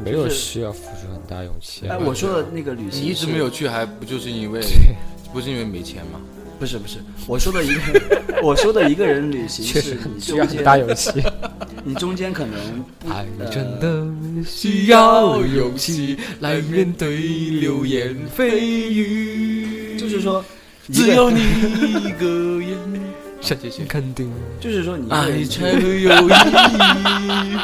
[0.03, 2.05] 没有需要付出很大勇气啊哎，。
[2.05, 4.61] 我说的那个旅行，你一直没有，去，还不就是因为
[5.33, 6.21] 不是因为没钱吗？
[6.61, 11.11] 不是不是，我说的一个， 我说的一个人旅行确是你实需要很中间大勇气。
[11.83, 14.07] 你中间可能不爱 呃真的
[14.47, 19.97] 需要勇气来面对流言蜚语。
[19.99, 20.45] 就是说，
[20.93, 22.27] 只有你一个
[22.61, 23.01] 人，
[23.41, 27.57] 小姐姐肯定就是说你一个爱人才会有意义。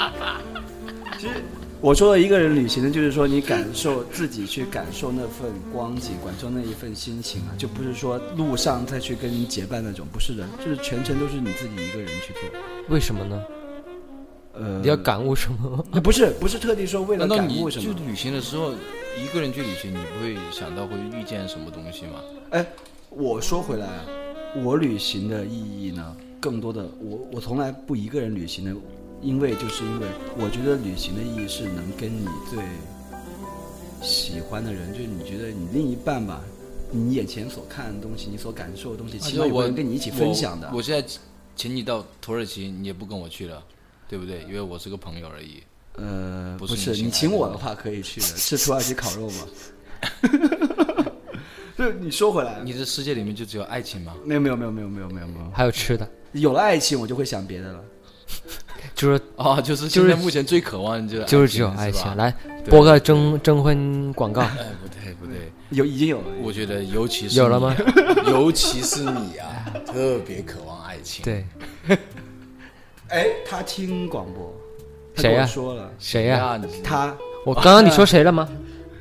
[1.19, 1.35] 其实
[1.87, 12.43] 我说的一个人旅行呢，就是说你感受自己去感受那份光景，感受那一份心情啊，就不是说路上再去跟人结伴那种，不是的，就是全程都是你自己一个人去做。
[12.89, 13.41] 为什么呢？
[14.55, 15.87] 呃，你要感悟什么？
[15.93, 17.85] 呃不是不是特地说为了感悟什么？
[17.85, 18.73] 就旅行的时候，
[19.23, 22.21] 一个人去旅行，你不会想到会遇见什么东西吗？
[22.51, 22.67] 哎，
[23.11, 24.05] 我说回来啊，
[24.61, 28.75] 我旅行的意义呢，更多的我我从来不一个人旅行的，
[29.23, 32.63] 因为就是因为我觉得旅行的意义是能跟你最
[34.03, 36.41] 喜欢的人，就是你觉得你另一半吧，
[36.91, 40.77] 你眼前所看的东西，你所感受的东西，起码有个人跟你一起分享的我。。
[40.77, 41.07] 我现在
[41.57, 43.63] 请你到土耳其，你也不跟我去了，
[44.09, 44.43] 对不对？
[44.43, 45.63] 因为我是个朋友而已。
[45.95, 49.47] 呃，不不是，你请我的话可以去的，吃土耳其烤肉吗。
[51.77, 54.15] 就你说回来，你的世界里面就只有爱情吗？
[54.25, 57.85] 没有没有没有没有没有没有没有，还有吃的，有了爱情我就会想别的了。
[58.95, 62.17] 就是哦，就是就是现在目前最渴望的就是就是只有爱爱情。
[62.17, 62.35] 来
[62.69, 67.75] 播个征征婚广告，哎，不对不对，有已经有了，我觉得尤其是有了吗？
[68.27, 71.45] 尤其是你啊， 特别渴望爱情。，对，
[73.09, 74.53] 哎，他听广播，
[75.17, 76.61] 谁呀说了，谁呀？
[76.83, 78.49] 他我刚刚你说谁了吗？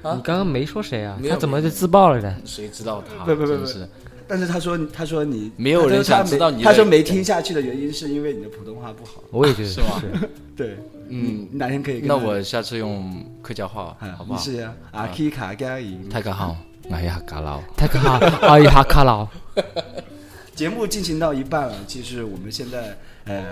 [0.04, 1.18] 啊你刚刚没说谁啊？
[1.28, 2.36] 他怎么就自爆了呢？
[2.46, 3.24] 谁知道他？
[3.26, 3.90] 不不不不真是
[4.28, 9.24] 但是他说他说你没有人他说他想知道你他说没听下去的原因是因为你的普通话不好。
[9.32, 10.02] 我也觉得是吗
[10.56, 10.78] 对，
[11.10, 14.40] 嗯哪天可以那我下次用客家话哎好不好？
[14.40, 15.98] 你是啊，阿 K 卡加伊。
[16.10, 16.56] 泰克好，
[16.90, 17.62] 我係客家佬。
[17.78, 18.18] 太可怕！
[18.48, 19.28] 阿姨哈卡劳，
[20.56, 23.44] 节目进行到一半了，其实我们现在呃，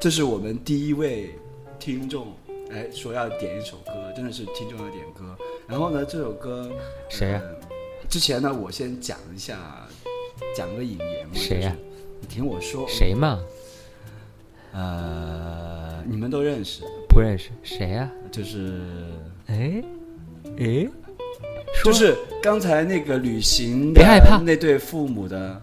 [0.00, 1.30] 这是我们第一位
[1.78, 2.28] 听众。
[2.72, 5.36] 哎，说要点一首歌，真的是听众要点歌。
[5.66, 6.70] 然后呢，这首歌
[7.08, 7.66] 谁呀呃
[8.08, 9.58] 之前呢，我先讲一下，
[10.56, 11.32] 讲个引言嘛。
[11.34, 12.86] 谁呀就是你听我说。
[12.88, 13.38] 谁嘛？
[14.72, 18.08] 呃，你们都认识，不认识谁呀？
[18.30, 18.80] 就是
[19.46, 19.82] 哎
[20.58, 20.88] 哎，
[21.84, 25.60] 就是刚才那个旅行别害怕的那对父母的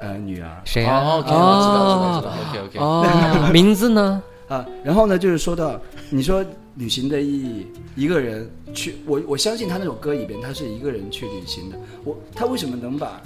[0.00, 1.00] 呃女儿谁呀？
[1.00, 2.32] 哦，OK，我知道，知道，知道。
[2.48, 2.78] OK OK。
[2.78, 4.22] 哦，名字呢？
[4.46, 4.64] 啊。
[4.84, 6.44] 然后呢，就是说到你说
[6.76, 7.66] 旅行的意义，
[7.96, 11.76] 一个人去，我我相信他那首歌里边，他是一个人去旅行的。
[12.04, 13.20] 我他为什么能把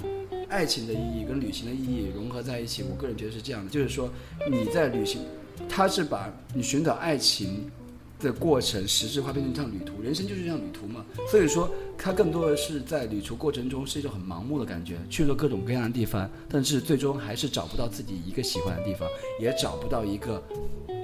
[0.49, 2.83] 爱情的意义跟旅行的意义融合在一起？
[2.83, 4.11] 我个人觉得是这样的，就是说
[4.49, 5.21] 你在旅行，
[5.69, 7.69] 他是把你寻找爱情
[8.19, 10.01] 的过程实质化，变成一趟旅途。
[10.01, 11.05] 人生就是一趟旅途嘛。
[11.29, 19.07] 所以说，它更多的是在旅途过程中是一种很盲目的感觉，去了各种各样的地方，但是最终还是找不到自己一个喜欢的地方，
[19.39, 20.43] 也找不到一个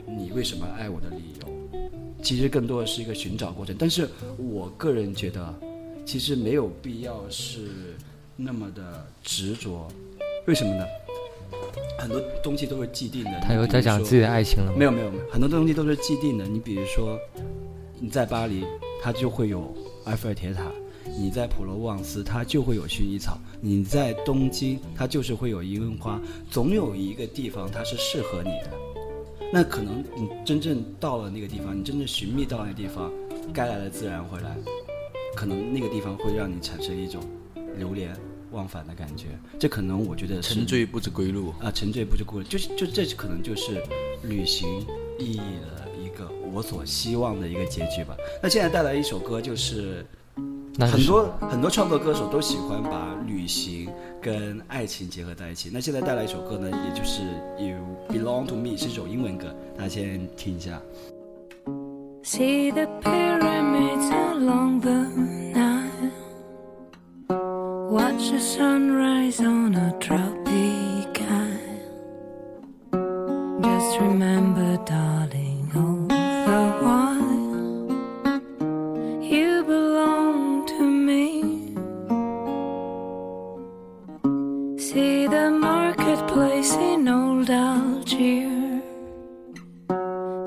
[0.07, 1.81] 你为什么爱我的理由。
[2.23, 3.75] 其实更多的是一个寻找过程。
[3.77, 5.59] 但是我个人觉得，
[6.03, 7.69] 其实没有必要是
[8.35, 9.87] 那么的执着。
[10.47, 10.85] 为什么呢？
[11.97, 13.39] 很多东西都是既定的。
[13.41, 14.77] 他又在讲自己的爱情了吗？
[14.77, 16.45] 没有没有没有，很多东西都是既定的。
[16.45, 17.17] 你比如说，
[17.99, 18.63] 你在巴黎，
[19.01, 19.73] 它就会有
[20.05, 20.63] 埃菲尔铁塔；
[21.17, 26.21] 你在普罗旺斯，它就会有薰衣草；你在东京，它就是会有樱花。
[26.51, 28.71] 总有一个地方它是适合你的。
[29.53, 33.11] 那可能你真正到了那个地方，你真正寻觅到那个地方，
[33.53, 34.55] 该来的自然会来。
[35.35, 37.21] 可能那个地方会让你产生一种
[37.77, 38.15] 流连
[38.51, 39.27] 忘返的感觉。
[39.59, 41.53] 这可能我觉得沉醉不知归路。
[41.59, 43.83] 啊，沉醉不知归路，就是就这可能就是
[44.23, 44.67] 旅行
[45.19, 48.15] 意义的一个我所希望的一个结局吧。
[48.41, 50.05] 那现在带来一首歌，就是
[50.77, 53.89] 那很多很多创作歌手都喜欢把旅行
[54.21, 55.69] 跟爱情结合在一起。
[55.71, 57.21] 那现在带来一首歌呢，也就是
[57.57, 57.77] You
[58.09, 60.81] Belong to Me，是一首英文歌，大家先听一下。
[62.23, 65.05] See the pyramids along the
[65.53, 65.74] Nile.
[67.87, 71.61] Watch the sunrise on a tropic isle.
[73.61, 77.45] Just remember, darling, all the while
[79.21, 81.41] you belong to me.
[84.79, 88.81] See the marketplace in old Algiers.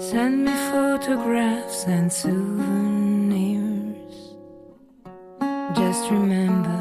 [0.02, 3.54] Send me photographs and souvenirs.
[5.76, 6.77] Just remember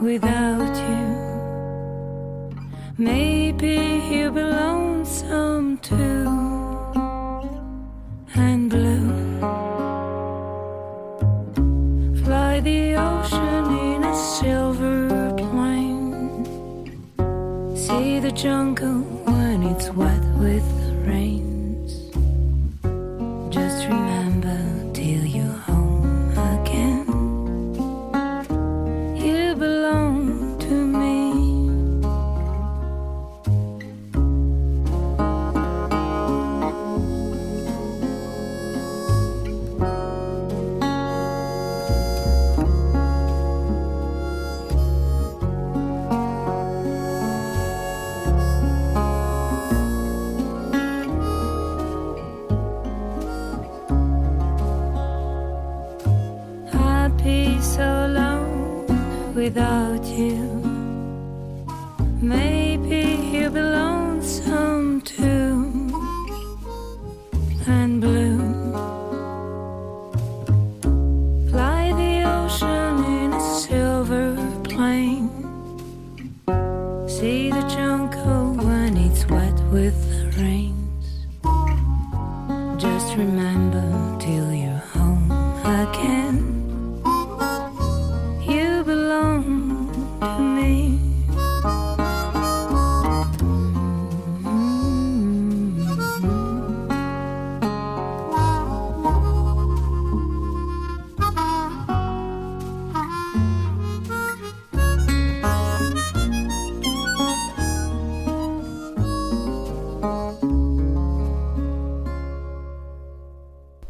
[0.00, 1.06] without you.
[2.98, 6.26] Maybe you'll be lonesome too.
[8.34, 9.12] And blue.
[12.24, 16.44] Fly the ocean in a silver plane.
[17.76, 20.92] See the jungle when it's wet with the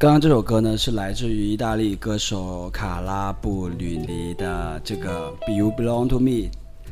[0.06, 6.30] 刚刚这首歌呢，是来自于意大利歌手卡拉布吕尼的这个《You Belong to Me》，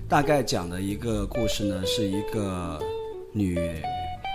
[0.08, 2.76] 大概讲的一个故事呢，是一个
[3.30, 3.56] 女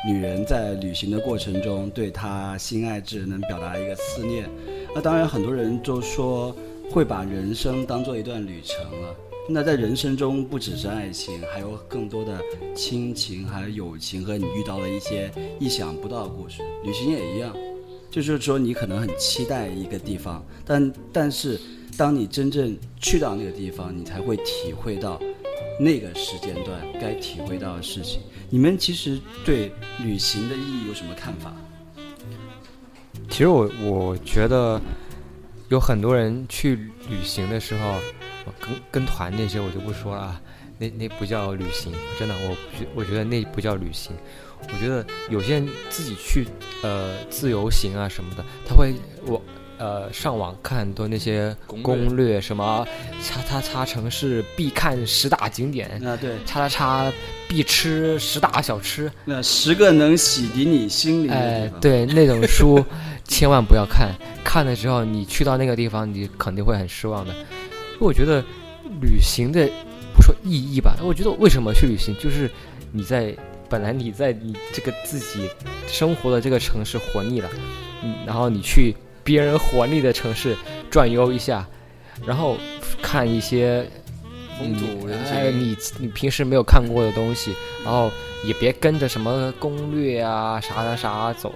[0.08, 4.50] 女人在旅行的过程中，对她心爱之人能表达一个思念。
[4.96, 6.56] 那当然，很多人都说
[6.90, 9.14] 会把人生当做一段旅程了。
[9.50, 12.40] 那在人生中，不只是爱情，还有更多的
[12.74, 16.62] 亲情，还有友情和你遇到的一些意想不到的故事。
[16.82, 17.54] 旅行也一样。
[18.12, 21.60] 就是说，你可能很期待一个地方，但但是
[21.98, 25.22] 当你真正去到那个地方，你才会体会到
[25.80, 28.22] 那个时间段该体会到的事情。
[28.50, 31.54] 你们其实对旅行的意义有什么看法？
[33.30, 34.82] 其实我我觉得
[35.70, 36.76] 有很多人去
[37.10, 38.00] 旅行的时候，
[38.60, 40.42] 跟跟团那些我就不说了啊，
[40.80, 42.58] 那那不叫旅行，真的，我
[42.96, 44.14] 我觉得那不叫旅行。
[44.68, 46.48] 我觉得有些人自己去
[46.84, 48.94] 呃自由行啊什么的，他会
[49.26, 49.42] 我
[49.78, 52.86] 呃上网看很多那些攻略，什么
[53.24, 57.14] 叉叉叉城市必看十大景点，啊对，叉叉叉
[57.48, 61.72] 必吃十大小吃，那十个能洗涤你心灵哎。
[61.82, 62.84] 对，那种书
[63.26, 67.34] 千万不要看，看了之后你去到那个地方，你肯定会很失望的。
[68.00, 68.44] 我觉得
[69.02, 69.68] 旅行的
[70.16, 72.50] 不说意义吧，我觉得为什么去旅行，就是
[72.92, 73.36] 你在
[73.70, 75.50] 本来你在你这个自己
[75.88, 77.50] 生活的这个城市活腻了，
[78.04, 80.58] 嗯，然后你去别人活腻的城市
[80.90, 81.68] 转悠一下，
[82.26, 82.58] 然后
[83.02, 83.86] 看一些
[84.58, 87.54] 风土人情哎，你你平时没有看过的东西，
[87.84, 88.12] 然后
[88.44, 91.54] 也别跟着什么攻略啊啥啥啥走，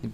[0.00, 0.10] 你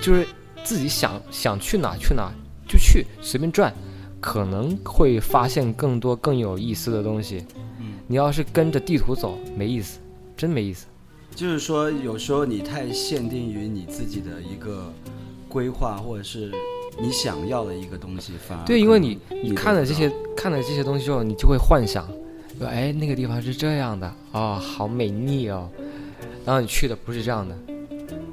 [0.00, 0.26] 就是
[0.62, 2.32] 自己想想去哪去哪
[2.68, 3.74] 就去，随便转，
[4.20, 7.44] 可能会发现更多更有意思的东西。
[7.80, 9.98] 嗯，你要是跟着地图走，没意思，
[10.36, 10.86] 真没意思。
[11.34, 14.92] 就是说，有时候你太限定于你自己的一个
[15.48, 16.52] 规划，或者是
[17.00, 22.06] 你想要的一个东西，反而对，因为你你看了这些看了这些东西之后，你就会幻想，
[22.58, 25.68] 说哎那个地方是这样的哦，好美丽哦，
[26.44, 27.56] 然后你去的不是这样的，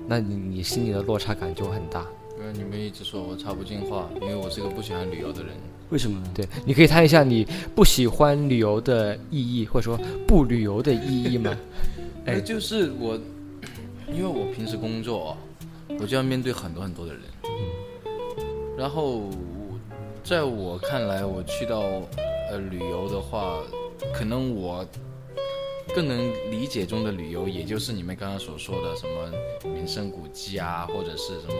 [0.08, 2.06] 那你你心里的落差感就会很大。
[2.40, 5.52] 因为你们一直说我插不进话，因为我是个不喜欢旅游的人。
[5.90, 6.28] 为什么呢？
[6.34, 11.56] 对，你可以谈一下你不喜欢旅游的意义，或者说不旅游的意义吗？
[12.26, 13.20] 哎，就是我，
[14.12, 15.36] 因为我平时工作，
[16.00, 17.22] 我就要面对很多很多的人，
[18.78, 19.24] 然后
[20.24, 21.80] 在我看来，我去到
[22.52, 23.62] 呃旅游的话，
[24.14, 24.86] 可能我
[25.96, 31.56] 更能理解中的旅游，也就是你们刚刚所说的什么名胜古迹啊，或者是什么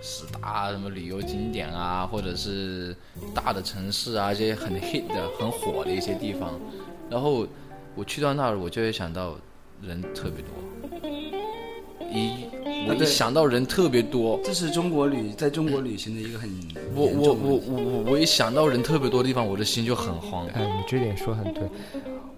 [0.00, 2.94] 十大什么旅游景点啊，或者是
[3.34, 6.52] 大的城市啊，这些很 hit 的、很火的一些地方。
[7.10, 7.46] 然后
[7.96, 9.36] 我去到那儿，我就会想到
[9.86, 10.50] 人特别多。
[12.12, 12.46] 一
[12.86, 16.48] 我一想到人特别多，这是中国旅在中国旅行的一个很
[16.94, 20.46] 我我我我我我一想到人特别多的地方，我的心就很慌。
[20.48, 21.62] 哎，你这点说得很对。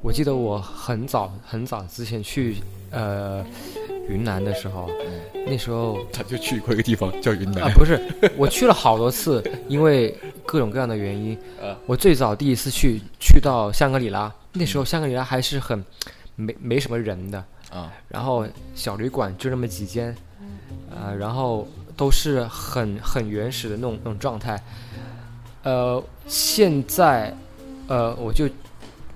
[0.00, 2.56] 我记得我很早很早之前去
[2.90, 3.44] 呃
[4.08, 4.88] 云南的时候，
[5.46, 8.00] 那时候他就去过一个地方叫云南啊，不是，
[8.36, 11.36] 我去了好多次，因为各种各样的原因。
[11.60, 15.84] 呃我最早第一次去去到香格里拉，那时候香格里拉还是很
[16.36, 20.14] 没没什么人的，啊然后小旅馆就那么几间，
[20.90, 21.66] 呃，然后
[21.96, 24.62] 都是很很原始的那种那种状态。
[25.62, 27.34] 呃，现在，
[27.88, 28.48] 呃，我就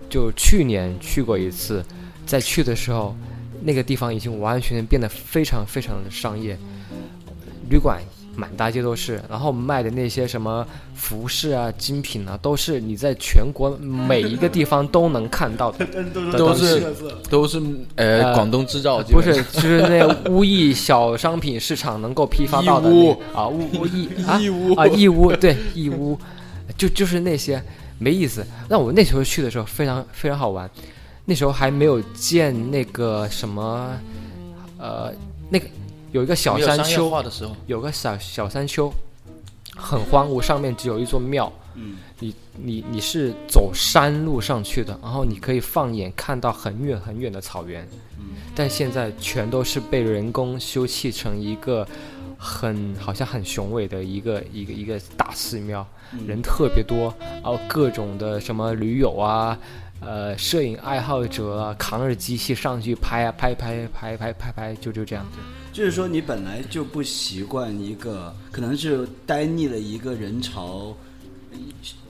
[0.09, 1.85] 就去年去过一次，
[2.27, 3.15] 在去的时候，
[3.63, 6.59] 那个地方已经完完全全变得非常非常的商业，
[7.69, 8.03] 旅馆
[8.37, 15.87] 满大街都是，然后卖的那些什么服饰啊、精品啊，都是你在全国每一个地方都能看到的。
[16.39, 16.95] 都是
[17.29, 17.61] 都是
[17.97, 23.11] 呃呃广东制造，基不是，就是那乌艺小商品市场能够批发到的 乌。
[23.35, 24.75] 啊，乌乌义啊义乌。
[24.75, 26.19] 啊义乌对义乌，
[26.77, 27.63] 就就是那些
[27.99, 28.47] 没意思。
[28.69, 30.71] 那我那时候去的时候非常非常好玩，
[31.25, 33.91] 那时候还没有建那个什么，
[34.79, 35.13] 呃，
[35.51, 35.67] 那个
[36.13, 37.11] 有一个小山丘，
[37.67, 38.93] 有个小小山丘，
[39.77, 41.53] 很荒芜，上面只有一座庙。
[41.77, 47.87] 嗯，你你你是走山路上去的，然后你可以放眼看到很远很远的草原。
[48.19, 51.87] 嗯，但现在全都是被人工修砌成一个
[52.37, 59.57] 很好像很雄伟的一个一个一个大寺庙，嗯人特别多，然后各种的什么驴友啊。
[60.01, 65.25] 呃，摄影爱好者啊，扛着机器上去拍啊，拍拍拍拍拍拍，就就这样。
[65.73, 70.97] 就是说你本来就不习惯一个，可能是待腻了一个人潮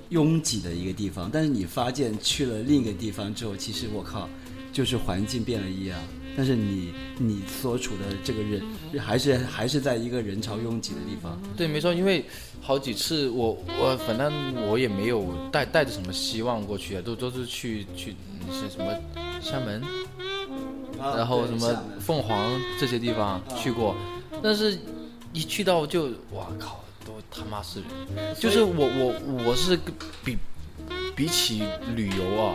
[0.09, 4.29] 拥挤的一个地方，但是你发现去了另一个地方之后，其实我靠，
[4.73, 5.99] 就是环境变了一样，
[6.37, 8.63] 但是你你所处的这个人
[8.99, 11.41] 还是还是在一个人潮拥挤的地方。
[11.57, 12.25] 对，没错，因为
[12.61, 14.33] 好几次我我反正
[14.69, 18.17] 我也没有带带着什么希望过去的，都都是去去
[18.51, 18.93] 是什么
[19.41, 19.81] 厦门，
[21.01, 23.94] 然后什么凤凰这些地方去过，
[24.42, 24.78] 但是
[25.32, 29.78] 一去到就哇靠，都他妈是人，就是我我我是
[30.24, 30.36] 比
[31.16, 31.62] 比起
[31.94, 32.55] 旅游啊。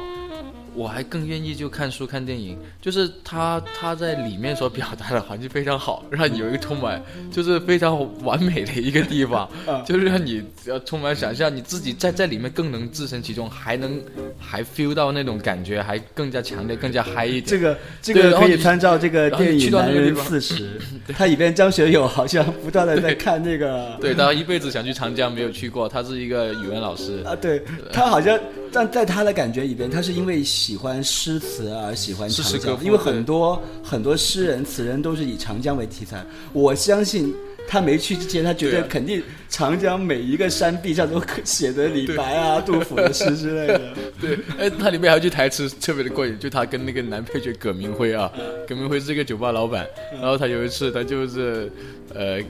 [0.75, 7.01] 我还更愿意就看书看电影，就是他他在里面所表达的环境非常好，让你有一个充满
[7.31, 9.49] 就是非常完美的一个地方，
[9.85, 14.01] 就是让你要充满想象，你自己在在里面更能置身其中，还能
[14.37, 17.45] 还 feel 到那种感觉，还更加强烈，更加嗨一点。
[17.45, 20.79] 这个这个可以参照这个电影《男人四十》，
[21.15, 25.87] 它里边张学友好像不断的在看那个对，他一辈子想去长江，没有去过。
[25.87, 27.63] 他是一个语文老师，啊，对
[27.93, 28.37] 他好像
[28.71, 36.25] 但在他的感觉里边，他是因为喜欢诗词而喜欢长江，因为很多很多诗人词人都是以长江为题材。
[36.51, 37.31] 我相信
[37.67, 43.93] 他没去之前，他绝对对啊肯定长江每一个山壁上都写的李白啊、杜甫的诗之类的。
[44.19, 48.31] 对，哎，它里面还有句台词特别的过瘾，就他跟那个男配角葛明辉啊，
[48.67, 51.71] 葛明辉是一个酒吧老板，然后他有一次他就是
[52.11, 52.41] 呃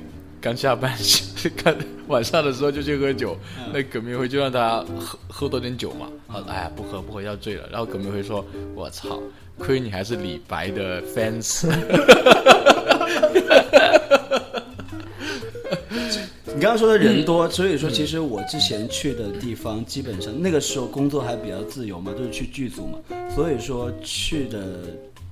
[0.46, 0.96] 刚下班，
[1.58, 1.76] 看
[2.08, 3.36] 晚上的时候就去喝酒，
[3.74, 6.08] 那葛明辉就让他喝喝多点酒嘛。
[6.28, 9.20] 他说：“哎呀，不喝不喝，要醉了。”然后葛明辉说：“我操，
[9.58, 11.66] 亏你还是李白的 fans。
[16.54, 23.00] ”你刚刚说的人多，所以说其实我之前去的地方，基本上那个时候工作还比较自由嘛，就是去剧组嘛，
[23.34, 24.60] 所以说去的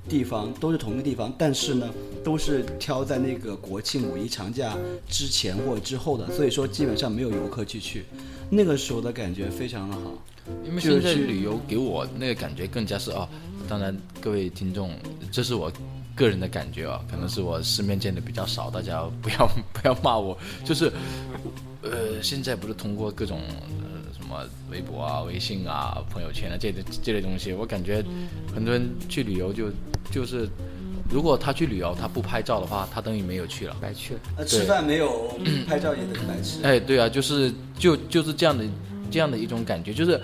[0.10, 1.90] 地方都是同一个地方，但是呢，
[2.24, 4.76] 都是挑在那个国庆五一长假
[5.08, 8.06] 之前或之后的，所以说基本上没有游客去去，
[8.50, 10.12] 那个时候的感觉非常的好。
[10.66, 13.28] 因为现在旅游给我那个感觉更加是哦，
[13.70, 14.92] 当然各位听众，
[15.32, 15.72] 这是我
[16.14, 20.92] 个人的感觉啊，可能是我世面见的比较少，大家不要 不要骂我，就是
[21.82, 23.40] 呃，现在不是通过各种
[24.24, 28.02] 什么微博啊、微信啊、朋友圈啊这类这类东西，我感觉
[28.56, 29.70] 很多人去旅游就
[30.10, 30.48] 就是。
[31.12, 33.76] 如果他去旅游，他不拍照的话，他等于没有去了。
[33.80, 34.20] 白去了。
[34.38, 36.64] 呃，吃饭没有拍照也等于白吃。
[36.64, 38.66] 哎，对 啊，就是就就是这样的
[39.12, 40.20] 这样的一种感觉，就是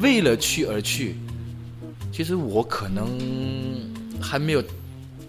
[0.00, 1.14] 为了去而去。
[2.10, 3.06] 其实我可能
[4.20, 4.64] 还没有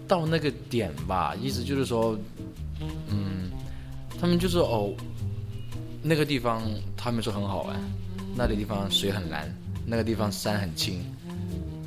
[0.08, 2.18] 到那个点吧，意思就是说，
[3.08, 3.50] 嗯，
[4.18, 4.92] 他们就是哦，
[6.02, 6.62] 那个地方
[6.96, 7.76] 他们说很好玩，
[8.36, 9.50] 那个地方水很蓝，
[9.86, 11.02] 那个地方山很青，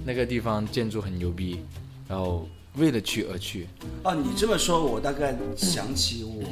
[0.04, 1.60] 那个地方建筑很牛逼，
[2.08, 3.68] 然后为了去而去。
[4.04, 6.44] 哦，你这么说，我大概想起我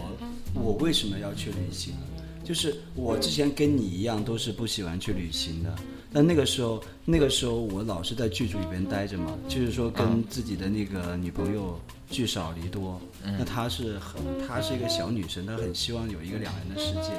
[0.54, 2.02] 我为什么要去旅行了。
[2.43, 5.76] 就是我之前跟你一样，都是不喜欢去旅行的。
[6.14, 11.78] 但那个时候，那个时候我老是在剧组里边待着嘛，就是说跟自己的那个女朋友
[12.10, 13.02] 聚少离多。
[13.22, 17.12] 那她是很，她是一个小女生，她很希望有一个两人的世界。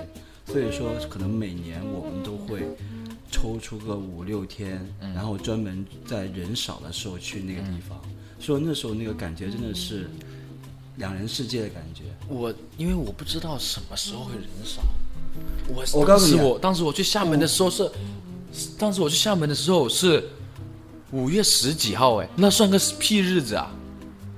[0.50, 2.66] 所以说，可能每年我们都会
[3.30, 8.00] 抽出个五六天，然后专门在人少的时候去那个地方。
[8.40, 10.08] 说那时候那个感觉真的是
[10.96, 12.04] 两人世界的感觉。
[12.28, 14.80] 我因为我不知道什么时候会人少，
[15.68, 17.90] 我我告诉你啊我当时我去厦门的时候是，
[18.78, 20.26] 当时我去厦门的时候是
[21.10, 23.70] 五月十几号，哎，那算个屁日子啊！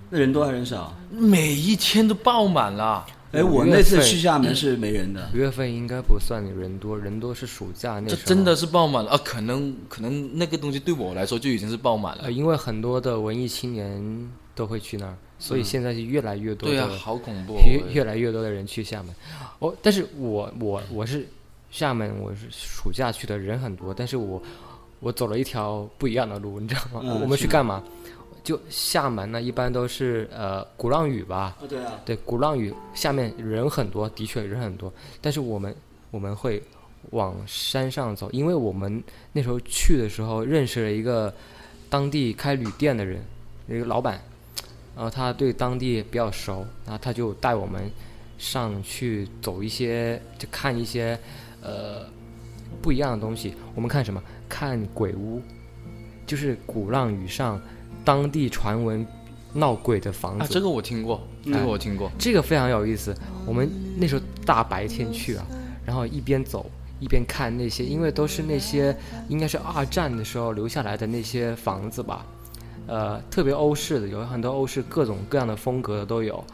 [0.08, 0.92] 那人多还是人少？
[1.10, 3.06] 每一天都爆满了。
[3.32, 5.30] 哎，我那次去厦门是没人的。
[5.32, 8.20] 五 月份应该不算人多，人多是暑假那时候。
[8.22, 9.20] 这真的是爆满了啊！
[9.24, 12.32] 可能可能那个东西对我来说就已经是爆满了呃，。
[12.32, 19.14] 因为很多的文艺青年都会去那儿，所以现在是越来越多的、对啊，好恐怖、越越来越多的人去厦门。
[19.60, 21.24] 哦，但是我我我是
[21.70, 24.42] 厦门，我是暑假去的，人很多，但是我
[24.98, 27.00] 我走了一条不一样的路，你知道吗？
[27.04, 27.80] 嗯我们去干嘛？
[28.42, 35.74] 就厦门呢，一般都是呃鼓浪屿吧，啊，对啊，对，鼓浪屿下面人很多，的确人很多，但是我们
[36.10, 36.62] 我们会
[37.10, 41.32] 往山上走，因为我们那时候去的时候认识了一个
[41.88, 43.22] 当地开旅店的人，
[43.68, 44.20] 一个老板，
[44.94, 47.90] 然后他对当地比较熟，然后他就带我们
[48.38, 51.18] 上去走一些，就看一些
[51.62, 52.06] 呃
[52.80, 53.54] 不一样的东西。
[53.74, 54.22] 我们看什么？
[54.48, 55.40] 看鬼屋，
[56.26, 57.60] 就是鼓浪屿上
[58.04, 59.06] 当地传闻
[59.52, 60.44] 闹鬼的房子。
[60.44, 62.10] 啊，这个我听过，这个我听过。
[62.18, 63.14] 这个非常有意思。
[63.46, 65.46] 我们那时候大白天去啊，
[65.84, 66.66] 然后一边走
[67.00, 68.96] 一边看那些，因为都是那些
[69.28, 72.24] 应该是二战的时候留下来的那些房子吧，
[72.86, 76.44] 呃，特别欧式的，有很多欧式各种各样的风格的都有。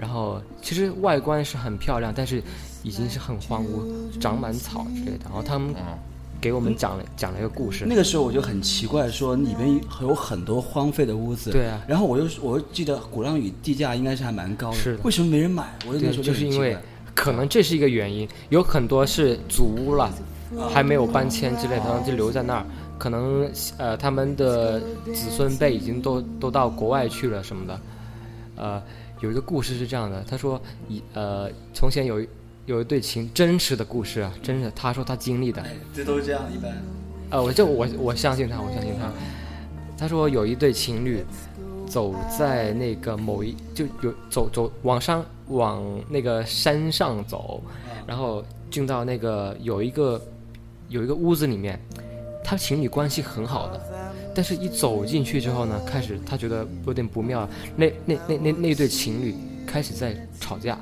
[0.00, 2.42] 然后其实外观是很漂亮，但是
[2.82, 5.24] 已经是很荒芜，长满草之类的。
[5.24, 5.98] 然后他们嗯
[6.42, 11.52] 给我们讲了讲了一个故事，那个时候我就很奇怪，说里边有很多荒废的屋子。
[11.52, 15.72] 对啊然后我又我又记得鼓浪屿地价应该是还蛮高的，是的为什么没人买？
[15.86, 16.76] 我那对，时候就是因为
[17.14, 20.12] 可能这是一个原因，有很多是祖屋了，
[20.68, 22.66] 还没有搬迁之类的，然后就留在那儿。
[22.98, 24.80] 可能呃，他们的
[25.12, 27.80] 子孙辈已经都都到国外去了什么的。
[28.56, 28.82] 呃，
[29.20, 32.28] 有一个故事是这样的，他说以呃，从前有一
[32.66, 35.60] 有一对情真实的故事啊，真的，他说他经历的。
[35.62, 36.72] 哎，这都是这样一般。
[37.30, 39.10] 呃，我就我我相信他，我相信他。
[39.98, 41.24] 他说有一对情侣
[41.86, 47.62] 走在那个某一就有走走往上往那个山上走，
[48.06, 50.20] 然后进到那个有一个
[50.88, 51.80] 有一个屋子里面，
[52.44, 53.80] 他情侣关系很好的，
[54.34, 59.34] 但是一走进去之后呢，开始他觉得有点不妙，那那那那那对情侣
[59.66, 60.78] 开始在吵架，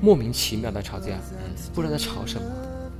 [0.00, 1.18] 莫名其妙的吵架，
[1.74, 2.48] 不知道在吵什么，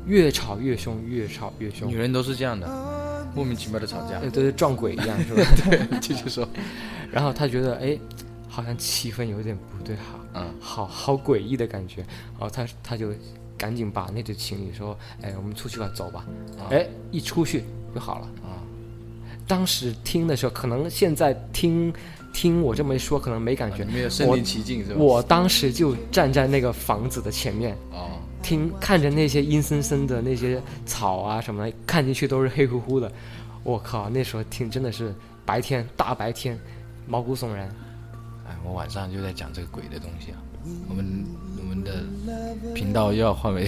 [0.07, 1.97] 越吵越凶，越吵越凶女。
[1.97, 2.69] 人都是这样的，
[3.35, 4.21] 莫名其妙的吵架。
[4.31, 5.43] 对，撞鬼一样，是吧？
[5.65, 6.47] 对继续说。
[7.11, 7.99] 然后他觉得，哎，
[8.49, 10.03] 好像气氛有点不对，哈，
[10.35, 12.03] 嗯好好诡异的感觉。
[12.39, 13.13] 然后他他就
[13.57, 16.25] 赶紧把那对情侣说，哎，我们出去吧，走吧。
[16.71, 18.27] 哎，一出去就好了。
[18.43, 18.61] 啊，
[19.47, 21.93] 当时听的时候，可能现在听
[22.33, 23.85] 听我这么一说，可能没感觉。
[23.85, 25.01] 没有身临其境是吧？
[25.01, 33.11] 我当时就站在那个房子的前面，哦，听看着那些阴森森的那些草啊什么的，看进去都是黑乎乎的。
[33.63, 35.15] 我靠，那时候听真的是
[35.45, 36.59] 白天大白天，
[37.07, 37.69] 毛骨悚然。
[38.49, 40.39] 哎，我晚上就在讲这个鬼的东西啊。
[40.91, 41.25] 我们
[41.59, 42.05] 我们的
[42.75, 43.67] 频道又要换为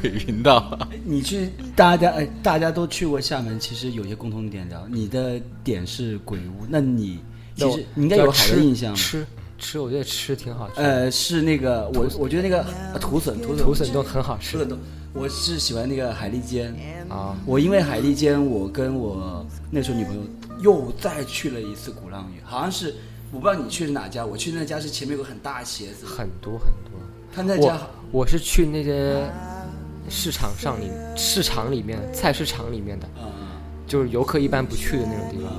[0.00, 0.78] 鬼频道。
[1.04, 4.88] 你去大家哎，大家都去过厦门，其实有些共同点的。
[4.90, 7.20] 你的点是鬼屋，那你
[7.58, 8.96] 其实你应该有好的印象吧？
[8.96, 9.26] 吃
[9.58, 10.80] 吃，我觉得吃挺好吃。
[10.80, 14.78] 呃，是那个我我觉得那个呃土笋土笋土笋都很好吃土笋冻，
[15.12, 16.72] 我是喜欢那个海蛎煎。
[17.08, 17.36] 啊。
[17.44, 20.22] 我因为海蛎煎，我跟我那时候女朋友
[20.60, 22.94] 又再去了一次鼓浪屿，好像是
[23.32, 27.00] 我不知道你去的哪家，我去那家是前面有个很大的鞋子，很多很多。
[27.34, 27.80] 他那家
[28.12, 29.28] 我我是去那些
[30.08, 33.26] 市场上里市场里面菜市场里面的，啊
[33.88, 35.52] 就是游客一般不去的那种地方。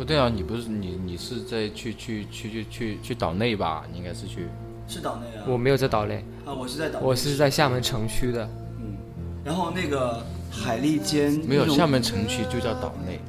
[0.00, 3.84] 不对啊，你不是你你是在去去去去去去岛内吧？
[3.92, 4.48] 你应该是去
[4.88, 8.48] 是岛内啊，我没有在岛内，啊我是在岛内，我是在厦门城区的。
[8.78, 8.96] 嗯，
[9.44, 13.20] 然后那个海蛎煎没有厦门城区就叫岛内，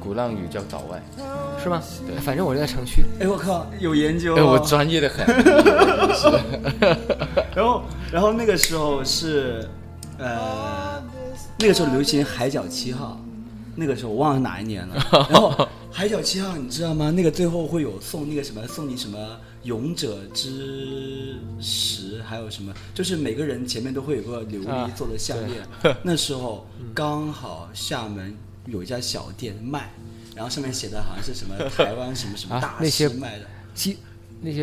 [0.00, 0.98] 鼓浪屿叫岛外。
[1.62, 1.82] 是吗？
[2.06, 3.04] 对反正我就在城区。
[3.20, 5.26] 哎我靠有研究、哎，哦，我专业的很。
[7.54, 9.68] 然后，然后那个时候是，
[10.16, 11.02] 呃，
[11.58, 13.20] 那个时候流行海角七号，
[13.76, 14.94] 那个时候我忘了哪一年了。
[15.30, 17.10] 然后海角七号你知道吗？
[17.10, 25.62] 那个最后会有送那个什么，送你什么勇者之石，还有什么，就是每个人前面都会有个琉啊璃做的项链。
[26.02, 29.92] 那时候刚好厦门有一家小店卖，
[30.34, 33.46] 然后上面写的好像是什么台湾什么什么啊大师卖的。
[33.74, 33.96] 西那些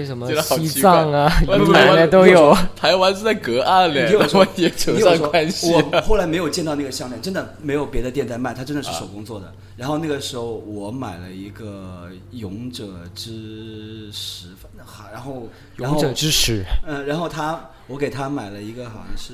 [0.05, 2.55] 什么觉得好西藏啊、云南的都有。
[2.75, 5.71] 台湾是在隔岸嘞，你听我说我也扯你听我说上关系。
[5.71, 9.51] 我后来没有见到那个项链，真的没有别的店在卖，它真的是手工做的。
[9.77, 19.33] 然后那个时候我买了一个勇者之石，反正好，然后勇者，之石，嗯呃，然后他我给他买了一个好像是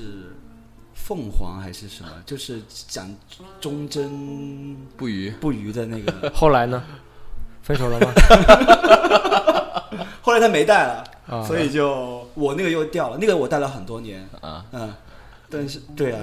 [0.94, 3.14] 凤凰还是什么，就是讲
[3.60, 6.30] 忠贞不渝，不渝的那个。
[6.34, 6.82] 后来呢？
[7.60, 8.12] 分手了吗？
[10.22, 14.64] 后来他没带了，啊所以就我那个又掉了，那个我戴了很多年啊。
[14.72, 14.92] 嗯，
[15.50, 16.20] 但是对啊，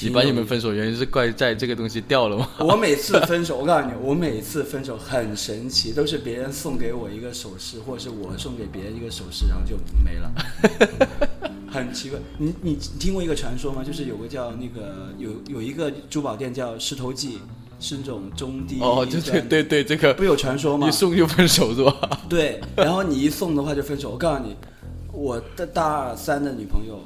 [0.00, 2.48] 你把你们分手原因是怪在这个东西掉了吗？
[2.60, 10.32] 我每次分手， 我告诉你，我每次分手很神奇，都是别人送给我一个首饰，或者是我送给别人一个首饰，然后就没了，
[11.70, 12.18] 很奇怪。
[12.38, 13.84] 你你你听过一个传说吗？
[13.84, 17.40] 就是有个叫那个有有一个珠宝店叫石头记，
[17.82, 20.90] 是那种中低哦，对对端对对，这个不有传说吗一？
[20.92, 22.20] 送就分手是吧？
[22.28, 24.12] 对，然后你一送的话就分手。
[24.12, 24.56] 我告诉你，
[25.12, 27.00] 我的大二三的女朋友，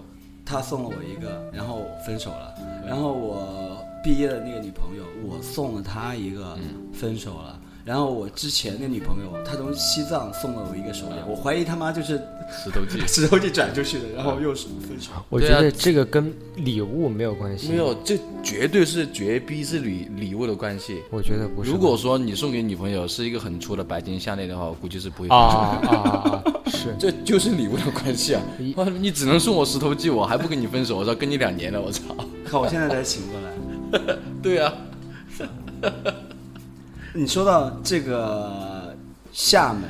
[0.44, 2.54] 她送了我一个，然后分手了。
[2.86, 6.58] 然后我毕业的那个女朋友，我送了她一个，
[6.92, 7.58] 分手了。
[7.86, 12.20] 然后我之前那女朋友，她从西藏送了我一个手链，我怀疑他妈就是
[12.50, 15.12] 石头记 石头记转出去的，然后又是分手。
[15.28, 17.68] 我觉得这个跟礼物没有关系。
[17.68, 21.00] 没有，这绝对是绝逼是礼礼物的关系。
[21.10, 21.70] 我觉得不是。
[21.70, 25.36] 如果说你送给女朋友是一个很粗的白金项链的话，我估计是不会分手。
[25.36, 26.42] 啊啊啊啊！
[26.66, 28.42] 是 这就是礼物的关系啊！
[28.74, 32.02] 哇你只能送我石头记，我还不跟你分手，我操，跟你两年了，我操！
[32.44, 34.16] 靠我现在才醒过来。
[34.42, 34.74] 对啊，
[37.16, 38.94] 你说到这个
[39.32, 39.84] 厦门，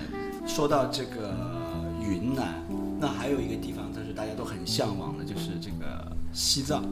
[0.47, 1.35] 说到这个
[2.01, 2.55] 云南，
[3.01, 6.85] 那还有一个地方，但是大家都很向往的，就是这个西藏。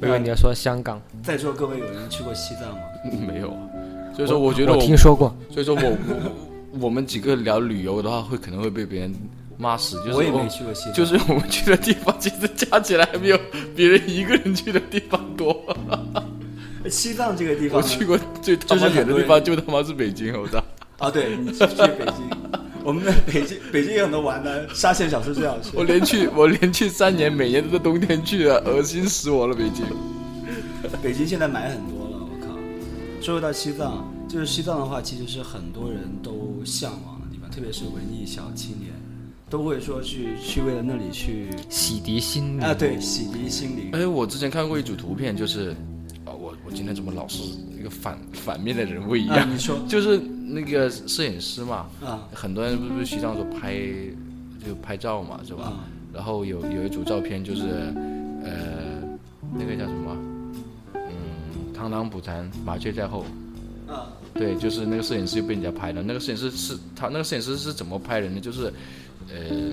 [0.00, 2.78] 我以为你要说香港，在座各位有人去过西藏吗？
[3.28, 3.54] 没有，
[4.16, 5.36] 所以说我觉得我我，听说过。
[5.52, 9.14] 所以说我我我们几个聊旅游的话，会可能会被别人
[9.58, 9.98] 骂死。
[9.98, 13.38] 就是我也没去过西藏，就是我们去的地方，其实加起来还没有
[13.76, 15.54] 别人一个人去的地方多。
[16.90, 20.62] 西藏这个地方，我去过最他妈远的地方，就他妈是北京，我操！
[20.98, 22.30] 啊，对你去去北京，
[22.84, 25.70] 我们在北京北京有很多玩的，沙县小吃最好吃。
[25.74, 29.84] 我连去我连去三年，每年都是冬天去的，恶心死我了，北京。
[31.02, 32.54] 北京现在买很多了，我靠！
[33.20, 38.90] 说回到西藏，就是西藏的话，其实是很多人都向往的地方，特别是文艺小青年，
[39.50, 43.90] 都会说去去为了那里去洗涤心灵啊，对，洗涤心灵。
[43.92, 45.76] 哎，我之前看过一组图片，就是啊，
[46.68, 47.42] 我我今天怎么老是
[47.78, 49.50] 一个反反面的人物一啊，样？
[49.50, 53.74] 你说 就是那个摄影师嘛，啊很多人不是西藏说拍
[54.66, 55.64] 就拍照嘛，是吧？
[55.64, 57.62] 啊然后有有一组照片就是，
[58.42, 59.00] 呃，
[59.58, 60.16] 那个叫什么？
[60.94, 63.24] 嗯，螳螂捕蝉，麻雀在后。
[63.86, 66.02] 啊对，就是那个摄影师被人家拍的。
[66.02, 68.40] 那个摄影师是他那个摄影师是怎么拍人的？
[68.40, 68.72] 就是，
[69.32, 69.72] 呃，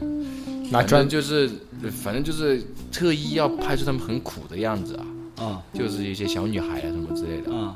[0.70, 1.50] 反拿砖正就是
[1.92, 5.06] 反正就是特意要拍出他们很苦的样子啊，
[5.38, 7.54] 啊就是一些小女孩啊什么之类的。
[7.54, 7.76] 啊！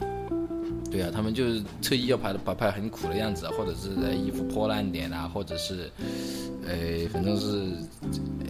[0.92, 5.88] 对啊，他们就是特意要拍的把拍很苦的样子啊，或者是呃衣服破烂点啊，或者是，
[6.66, 7.48] 呃，反正是，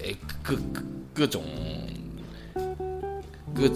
[0.02, 0.10] 呃
[0.42, 0.82] 各各
[1.14, 1.44] 各种
[3.54, 3.68] 各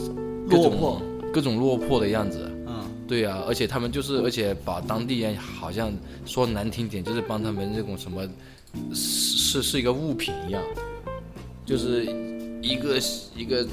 [0.49, 1.01] 各种落魄
[1.33, 2.49] 各种落魄的样子。
[2.65, 5.91] 嗯，对啊，而且他们就是，而且把当地人好像
[6.25, 8.25] 说难听点，就是帮他们这种什么，
[8.93, 10.63] 是是一个物品一样，
[11.65, 12.05] 就是
[12.61, 12.97] 一个
[13.35, 13.67] 一个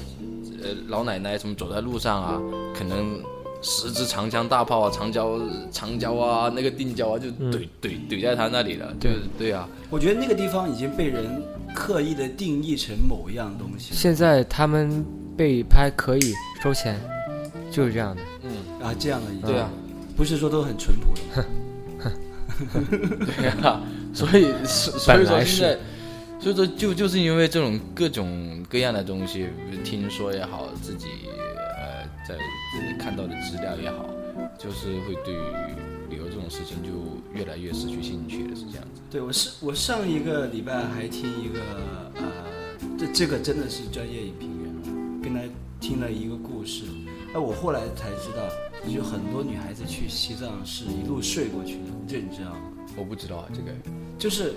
[0.63, 2.41] 呃老奶奶什么走在路上啊，
[2.77, 3.19] 可能
[3.61, 5.39] 十支长枪大炮啊，长焦
[5.71, 11.41] 长焦啊，那个定焦啊，就怼怼怼在他那里了，对对啊，我觉得那个地方已经被人
[11.75, 15.05] 刻意的定义成某一样东西现在他们
[15.37, 16.99] 被拍可以收钱，
[17.71, 18.21] 就是这样的。
[18.43, 18.51] 嗯，
[18.83, 19.37] 啊，这样的已。
[19.39, 19.69] 经对啊，
[20.15, 21.45] 不是说都很淳朴的。
[23.25, 23.81] 对啊，
[24.13, 25.79] 所以所所以说现在，
[26.41, 29.47] 所以说就就是因为这种各种各样的东西，
[29.83, 31.05] 听说也好，自己
[31.77, 32.35] 呃在
[32.97, 34.09] 看到的资料也好，
[34.57, 35.35] 就是会对
[36.09, 36.89] 旅游这种事情就
[37.37, 39.01] 越来越失去兴趣了，是这样子。
[39.11, 41.59] 对我是我上一个礼拜还听一个
[42.15, 42.47] 呃，
[42.97, 45.41] 这这个真的是专业影评人了，跟他
[45.79, 46.85] 听了一个故事。
[47.31, 48.49] 那我后来才知道，
[48.91, 52.61] 就很多女孩子去西藏是一路睡过去的，这你知道吗？
[52.97, 53.71] 我不知道啊，这个
[54.21, 54.53] 就是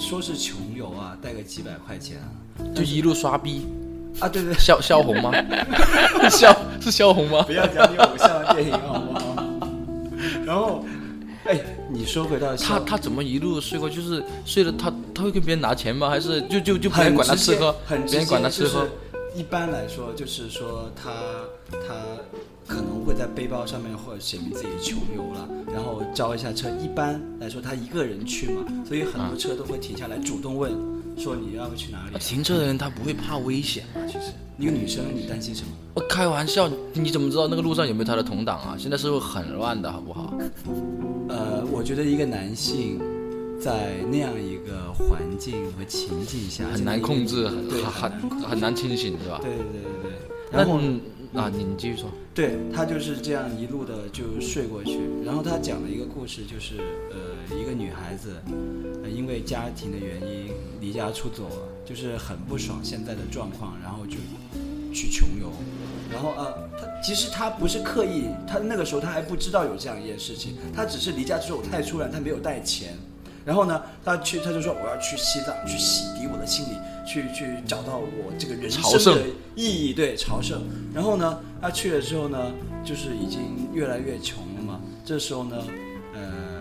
[0.00, 2.26] 说是穷游啊，带个几百块钱啊，
[2.74, 3.64] 就一路刷逼，
[4.18, 5.30] 啊对对，萧萧红吗？
[6.28, 7.42] 萧是萧红吗？
[7.46, 9.46] 不要讲你偶像的电影好不好？
[10.44, 10.84] 然后，
[11.44, 13.88] 哎，你说回到他他怎么一路睡过？
[13.88, 16.10] 就是睡了他他会跟别人拿钱吗？
[16.10, 18.84] 还是就就就别人管他吃喝，很别人管他吃喝？。
[19.32, 21.12] 一般来说，就是说他
[21.70, 21.94] 他
[22.68, 26.68] 可能会在背包上面或者写明自己穷游了，然后招一下车。
[26.78, 30.70] 一般来说，他一个人去嘛，所以很多车都会停下来主动问，
[31.16, 32.18] 说你要不去哪里啊？
[32.20, 34.02] 停车的人他不会怕危险嘛？
[34.06, 34.30] 其实。
[34.58, 35.68] 一个女生，你担心什么？
[35.94, 38.76] 我开玩笑，你怎么知道那个路上有没有他的同党啊？
[38.76, 40.34] 现在社会很乱的，好不好？
[41.28, 43.00] 呃，我觉得一个男性
[43.60, 49.38] 在那样一个环境和情境下很难控制，很很很难清醒，是吧？
[49.42, 50.12] 对对对对对。
[50.50, 51.00] 然后嗯
[51.34, 52.10] 啊，你你继续说。
[52.34, 56.76] 对他就是这样一路的就睡过去，然后他讲了一个故事，就是
[57.10, 58.36] 呃一个女孩子，
[59.02, 64.16] 呃因为家庭的原因离家出走了，就是很不爽现在的状况，然后就
[64.94, 65.52] 去穷游，
[66.12, 72.94] 然后呃他其实他不是刻意，他那个时候他还不知道有这样一件事情，他只是离家出走太突然，他没有带钱。
[73.48, 76.76] 然后呢，他去，他就说我要去西藏，去洗涤我的心理，
[77.06, 78.82] 去去找到我这个人生
[79.14, 79.22] 的
[79.56, 80.62] 意义，对朝圣。
[80.92, 82.52] 然后呢，他去了之后呢，
[82.84, 83.40] 就是已经
[83.72, 84.78] 越来越穷了嘛。
[85.02, 85.64] 这时候呢，
[86.12, 86.60] 呃，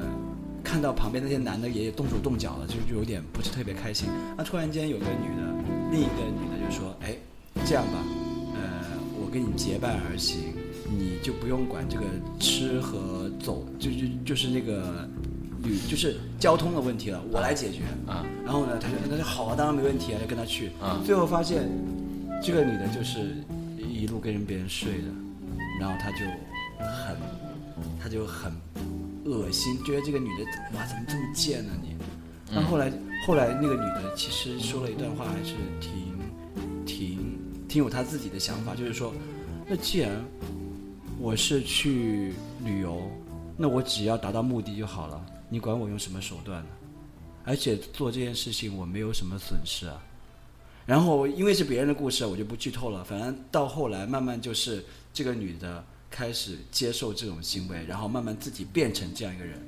[0.64, 4.08] 看到旁边那些男的也动手动脚了，就就有点不是特别开心。
[4.38, 5.44] 那突然间有个女的，
[5.92, 7.18] 另一个女的就说：“哎，
[7.66, 8.00] 这样吧，
[8.56, 10.54] 呃，我跟你结伴而行，
[10.90, 12.06] 你就不用管这个
[12.40, 15.06] 吃和走，就就就是那个
[15.68, 20.72] 旅就是交通的问题了，我来解决。”啊，然后呢，他就他说好啊，当然没问题啊，就跟他去。
[20.82, 21.70] 啊最后发现
[22.42, 23.36] 这个女的就是
[23.78, 25.08] 一路跟别人睡的，
[25.80, 26.18] 然后他就
[26.80, 27.18] 很
[28.02, 28.52] 他就很
[29.26, 30.46] 恶心，觉得这个女的
[30.78, 31.96] 哇怎么这么贱呢你？
[32.54, 32.90] 但后来
[33.26, 37.38] 后来那个女的其实说了一段话，还是挺挺
[37.68, 39.14] 挺有她自己的想法，就是说，
[39.68, 40.12] 那既然
[41.20, 42.32] 我是去
[42.64, 43.02] 旅游，
[43.58, 46.70] 那我只要达到目的就好了，你管我用什么手段呢？
[47.44, 50.04] 而且做这件事情我没有什么损失啊。
[50.86, 53.04] 然后因为是别人的故事，我就不剧透了。
[53.04, 54.84] 反正到后来慢慢就是
[55.14, 59.62] 这个女的开始接受这种行为，然后慢慢自己变成这样一个人。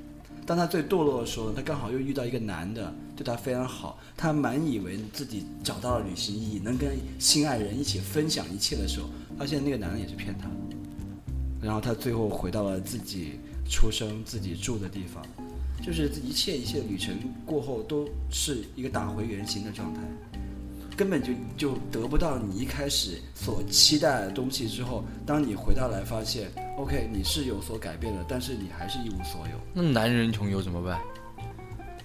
[0.46, 9.08] 当她最堕落的时候，她刚好又遇到一个男的，对她非常好，她满以为自己找到了旅行意义，能跟心爱人一起分享一切的时候，
[9.38, 10.50] 发现那个男的也是骗她。
[11.62, 15.22] 然后她最后回到了自己出生、自己住的地方，
[15.82, 17.14] 就是一切一切旅程
[17.44, 20.00] 过后都是一个打回原形的状态。
[20.96, 29.56] 根本就就得不到你一开始所期待的东西之后，当你回到来发现，OK，你是有所改变的，但是你还是一无所有。
[29.72, 31.00] 那男人穷游怎么办？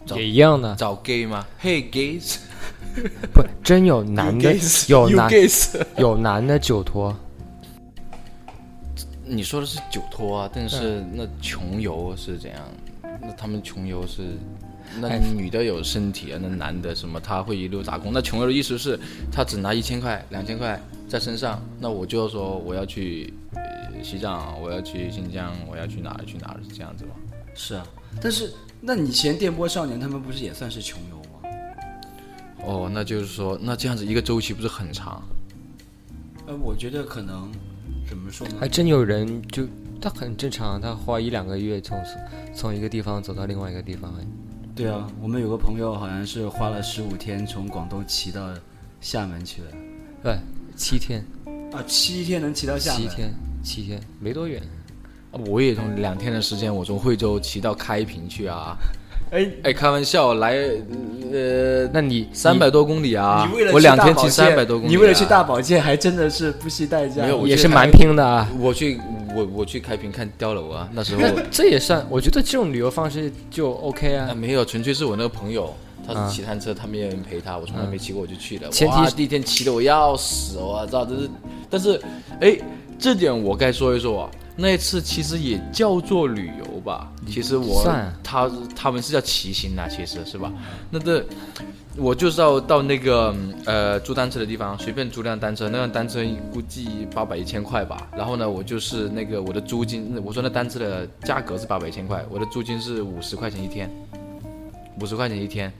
[0.05, 2.37] 找也一样的，找 gay 吗？Hey gays，
[3.33, 5.85] 不真有男的 gays，有男 gays。
[5.97, 7.13] 有男的酒托，
[9.25, 12.61] 你说的是酒托啊，但是那穷游是怎样？
[13.25, 14.37] 那他们穷游是，
[14.99, 18.11] 那哎女的有身体啊，那男的什么他会一路打工。
[18.13, 18.99] 那穷游的意思是，
[19.31, 27.11] 他只拿一千块、两千块在身上，那我就要说我要去呃西藏，我要去新疆，我要去哪儿去哪儿，是这样子吗？
[27.55, 27.87] 是啊，
[28.21, 28.51] 但是
[28.81, 31.49] 那你前电波少年他们不是也算是穷游吗？
[32.65, 35.23] 哦，那就是说，那这样子一个周期不是很长？
[36.47, 37.51] 呃，我觉得可能
[38.07, 38.55] 怎么说呢？
[38.59, 39.67] 还真有人就
[40.01, 41.97] 他很正常，他花一两个月从
[42.55, 44.13] 从一个地方走到另外一个地方。
[44.17, 44.25] 哎，
[44.73, 48.49] 对啊，我们有个朋友好像是花了十五天从广东骑到
[49.01, 49.67] 厦门去了。
[50.23, 50.37] 对，
[50.75, 51.23] 七天，
[51.73, 53.01] 啊，七天能骑到厦门？
[53.01, 54.61] 七天，七天，没多远。
[55.47, 58.77] 我也从两天的时间，我从惠州骑到开平去啊。
[59.31, 60.55] 哎哎，开玩笑，来，
[61.33, 63.45] 呃，那你三百多公里啊！
[63.51, 67.23] 你为了我两天骑三百多公里、啊，你为了去大保健还真的是不惜代价。
[67.23, 68.49] 没有也是蛮拼的啊。
[68.59, 69.01] 我去
[69.35, 71.21] 我我去开平看碉楼啊， 那时候
[71.51, 74.29] 这也算，我觉得这种旅游方式就 OK 啊。
[74.31, 75.73] 啊没有，纯粹是我那个朋友，
[76.07, 78.69] 他啊是骑单车，他没有人陪他，我从来没骑过，我就去了。
[78.69, 81.29] 前提是哇第一天骑的我要死，我操，这是。
[81.69, 82.01] 但是，
[82.39, 82.57] 哎，
[82.97, 84.31] 这点我该说一说啊。
[84.57, 90.51] 那一次其实也叫做旅游吧，其实我算啊他他们是叫骑行啊，其实是吧？
[90.89, 91.25] 那这
[91.97, 93.35] 我就是要到那个
[93.65, 98.07] 呃租单车的地方，随便租辆单车，那辆单车估计八百一千块吧。
[98.15, 103.89] 然后呢，我就是那个我的租金，我说那单车的价格是八百一千块，我的租金是五十块钱一天，
[105.01, 105.71] 五十块钱一天。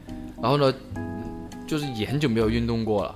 [0.41, 0.73] 然后呢，
[1.65, 3.15] 就是也很久没有运动过了。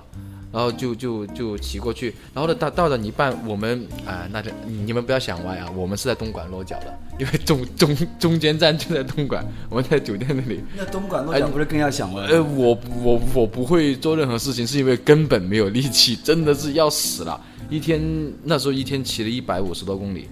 [0.52, 10.60] 然后就就就骑过去，然后呢，到到了一半，我们啊、那就你们不要想歪啊，我们是在东莞落脚的，因为中中中间站就在东莞，我们在酒店那里。
[10.76, 12.24] 那东莞落脚不是更要想歪？
[12.26, 17.40] 呃，我我我不会做任何事情，是因为根本没有力气， 真的是要死了。
[17.68, 18.02] 一天
[18.42, 20.28] 那时候一天骑了一百五十多公里，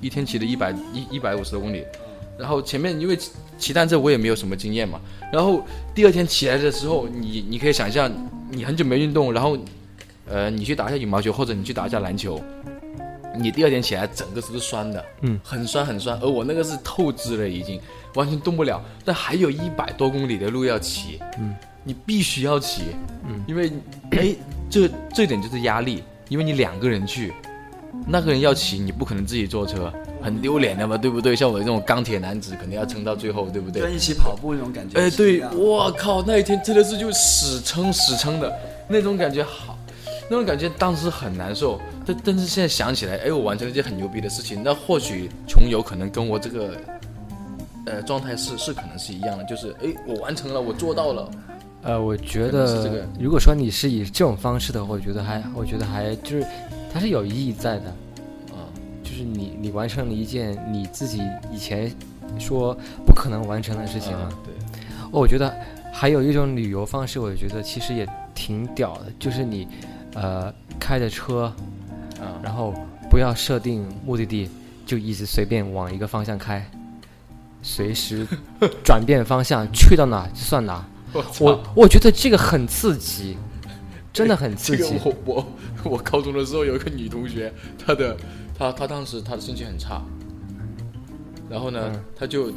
[0.00, 1.84] 一天骑了一百一一百五十多公里，
[2.36, 4.98] 然后前面因为骑骑单车我也没有什么经验嘛，
[5.32, 5.64] 然后
[6.00, 8.10] 第二天起来的时候，你你可以想象，
[8.48, 9.54] 你很久没运动，然后
[10.26, 12.40] 呃你去打一下羽毛球或者你去打一下篮球，
[13.36, 17.78] 你第二天起来整个是酸的，嗯，很酸很酸，而我那个是透支了已经，
[18.14, 22.84] 完全动不了，但还有一百多公里的路要骑，嗯，你必须要骑，
[23.28, 23.70] 嗯，因为
[24.12, 24.34] 哎
[24.70, 27.30] 这这点就是压力，因为你两个人去，
[28.06, 29.92] 那个人要骑，你不可能自己坐车，
[30.22, 31.34] 很丢脸的嘛，对不对？
[31.34, 33.82] 像我这种钢铁男子，肯定要撑到最后，对不对？
[33.82, 34.98] 跟一起跑步那种感觉。
[35.00, 38.52] 哎，对，我我靠，那一天真的是就死撑死撑的
[38.88, 39.78] 那种感觉，好，
[40.28, 41.80] 那种感觉当时很难受。
[42.06, 44.62] 但但是现在想起来，哎，我完成了一件很牛逼的事情。
[44.62, 46.74] 那或许穷游可能跟我这个
[47.86, 51.30] 呃状态是是可能是一样的，就是哎，我完成了，我做到了。
[51.82, 56.46] 呃，我觉得，这个如果说你是以这种方式的话，我觉得还，我觉得还就是，
[56.92, 57.84] 它是有意义在的。
[59.20, 61.92] 啊，就是你你完成了一件你自己以前
[62.38, 64.24] 说不可能完成的事情了。
[64.24, 64.54] 啊对，
[65.12, 65.54] 哦我觉得
[65.92, 69.68] 还有一种旅游方式，我觉得其实也挺屌的，就是你
[70.14, 71.52] 呃开着车，
[72.20, 72.72] 啊，然后
[73.10, 74.48] 不要设定目的地，
[74.86, 76.64] 就一直随便往一个方向开，
[77.62, 78.26] 随时
[78.82, 80.84] 转变方向，去到哪就算哪。
[81.12, 83.36] 我我我觉得这个很刺激，
[84.12, 85.00] 真的很刺这个激。
[85.04, 85.46] 我我
[85.82, 88.16] 我高中的时候有一个女同学，她的
[88.60, 90.02] 她她当时他的心情很差，
[91.48, 92.04] 然后呢，嗯。
[92.14, 92.52] 她就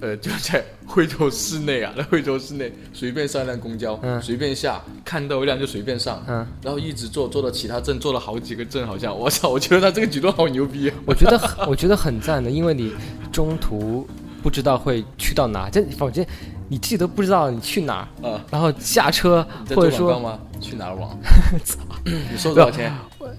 [0.00, 4.20] 呃就在惠州市内啊，在惠州市内随便上一辆公交，嗯。
[4.20, 10.96] 随便下，看到一辆就随便上，嗯，然后一直坐坐到其他镇，坐了好几个镇，好像我操，我觉得他这个举动好牛逼啊！
[11.06, 12.92] 我觉得我觉得很赞的，因为你
[13.30, 14.04] 中途
[14.42, 16.26] 不知道会去到哪，这反正
[16.68, 20.38] 你自己都不知道你去哪儿，啊，然后下车或者说？
[20.60, 21.16] 去哪儿网？
[22.04, 22.92] 你收多少钱？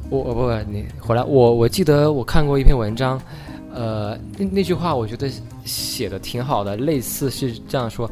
[0.09, 3.19] 我我不你回来，我我记得我看过一篇文章，
[3.73, 5.27] 呃，那那句话我觉得
[5.65, 8.09] 写的挺好的，类似是这样说：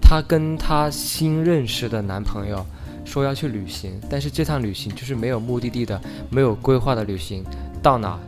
[0.00, 2.64] 她跟她新认识的男朋友
[3.04, 6.00] 说要去旅行，但是这趟旅行就是没有目的地的、
[6.30, 7.44] 没有规划的旅行，
[7.82, 8.18] 到哪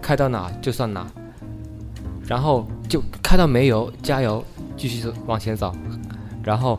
[0.00, 1.06] 开到哪就算哪，
[2.26, 4.42] 然后就开到没油加油，
[4.76, 5.74] 继续走往前走，
[6.42, 6.78] 然后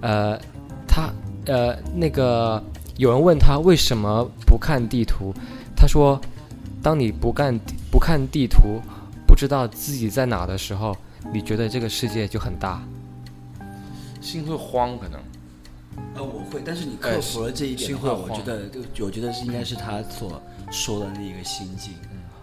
[0.00, 0.38] 呃，
[0.86, 1.10] 他
[1.46, 2.62] 呃那个
[2.96, 5.34] 有人问他为什么不看地图，
[5.76, 6.20] 他说，
[6.82, 7.58] 当你不看
[7.90, 8.80] 不看地图，
[9.26, 10.96] 不知道自己在哪的时候，
[11.32, 12.82] 你觉得这个世界就很大。
[14.20, 15.20] 心会慌，可能。
[16.14, 20.40] 呃，我会，但是你克服了这一点的话，我觉得，就我觉得是应该是他所
[20.70, 21.94] 说的那一个心境。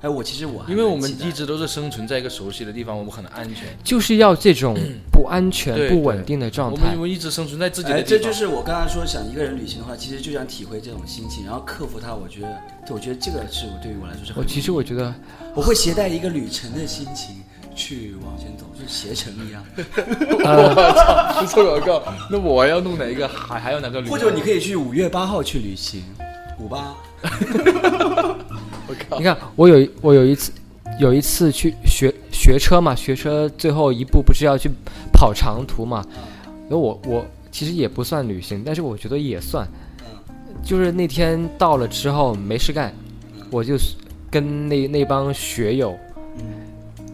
[0.01, 3.65] 哎，我其实我还因为我们一直都是生存在一个熟悉的地方，我们很安全。
[3.83, 4.77] 就是要这种
[5.11, 7.01] 不安全、不稳定的状态我们我。
[7.01, 8.19] 们一直生存在自己的哎，地方。
[8.21, 12.13] 这就是我刚才说想一个人旅行的话，其实就想体会这种心情，然后克服它。
[12.15, 15.13] 我觉得，对，我觉得这个是我对于我来说是很我其实我觉得，
[15.53, 17.35] 我会携带一个旅程的心情
[17.75, 19.61] 去往前走，就携程一样。
[20.45, 23.27] 呃， 我操，不做广告，那我要弄哪一个？
[23.27, 24.11] 还还有哪个旅游？
[24.11, 26.01] 或者你可以去五月八号去旅行，
[26.57, 26.95] 五八。
[29.17, 30.51] 你，看，我有我有一次
[30.99, 34.69] 有一次去学学车嘛，学车最后一步不是要去
[35.11, 36.05] 跑长途嘛？
[36.63, 39.67] 然后我我其实也不算旅行，但是我觉得也算。
[40.61, 42.93] 就是那天到了之后没事干，
[43.49, 43.75] 我就
[44.29, 45.97] 跟那那帮学友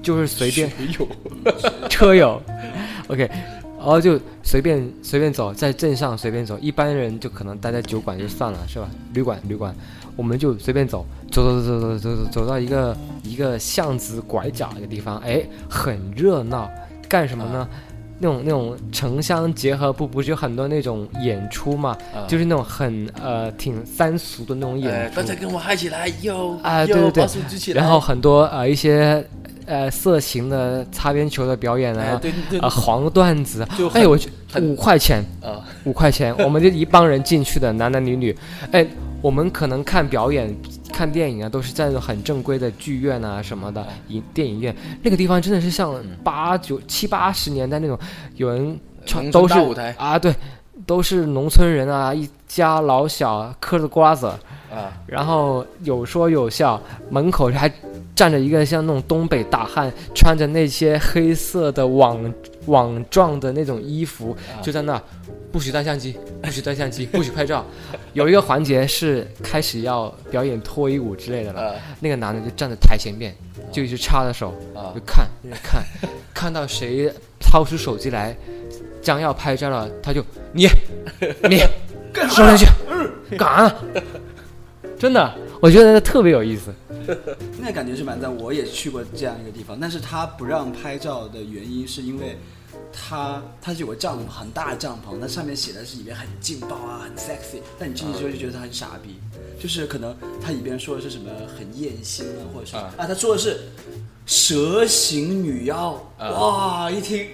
[0.01, 0.71] 就是随便
[1.87, 2.41] 车友
[3.07, 3.29] ，OK，
[3.77, 8.89] 然后就随便随便走，在镇上随便走，一般人就可能待在酒馆就算了，是吧？
[9.13, 9.75] 旅馆旅馆，
[10.15, 16.69] 我们就随便走，走走走走走走走，到一个一个巷子拐角一个地方，哎，很热闹，
[17.09, 17.67] 干什么呢？
[18.17, 21.97] 那种那种城乡结合部不是有很多那种演出嘛？
[22.29, 25.15] 就是那种很呃挺三俗的那种演出。
[25.17, 29.21] 刚才跟我嗨起来，哟啊，对对对，然后很多呃一些
[29.65, 33.67] 呃色情的擦边球的表演啊，对对对，黄段子。
[33.93, 34.29] 哎，我去，
[34.61, 38.33] 五块钱啊，五块钱，我们就一帮人进去的，男男女女，
[38.71, 38.87] 哎。
[39.25, 40.55] 我们可能看表演。
[40.93, 44.73] 看电影啊，都是在那种很正规的剧院啊什么的影电影院，
[45.03, 47.99] 那个地方真的是像八九七八十年代那种，
[48.35, 49.93] 有人穿都是舞台。
[49.97, 50.33] 啊，对，
[50.85, 54.27] 都是农村人啊，一家老小嗑着瓜子，
[54.71, 57.69] 啊，然后有说有笑，门口还
[58.15, 62.33] 站着一个像那种东北大汉，穿着那些黑色的网
[62.67, 64.63] 网状的那种衣服，啊。
[64.63, 65.01] 就在那，
[65.55, 67.65] 不许带相机，不许带相机， 不许拍照。
[68.11, 73.33] 有一个环节是开始要表演脱衣舞之类的了，啊那个男的就站在台前面，
[73.71, 75.81] 就一直插着手，啊就看，就看，
[76.33, 78.35] 看到谁掏出手机来，
[79.01, 80.67] 将要拍照了，他就你
[81.49, 81.59] 你
[82.27, 82.65] 说上去，
[83.37, 83.75] 干啥呢？
[84.99, 86.73] 真的，我觉得那特别有意思。
[87.61, 88.35] 那感觉是蛮赞。
[88.39, 92.37] 我也去过这样一个地方，但是他不让拍照的原因是因为
[92.95, 99.15] 他他是有个帐篷，很大的帐篷，那上面写的是里面很劲爆啊，很 sexy，但你进去之后就觉得他很傻逼，
[99.59, 103.59] 就是可能他里边说的是什么很艳星啊，或者是啊啊他说的是。
[104.27, 106.89] 蛇形女妖，啊哇！
[106.89, 107.27] 一听，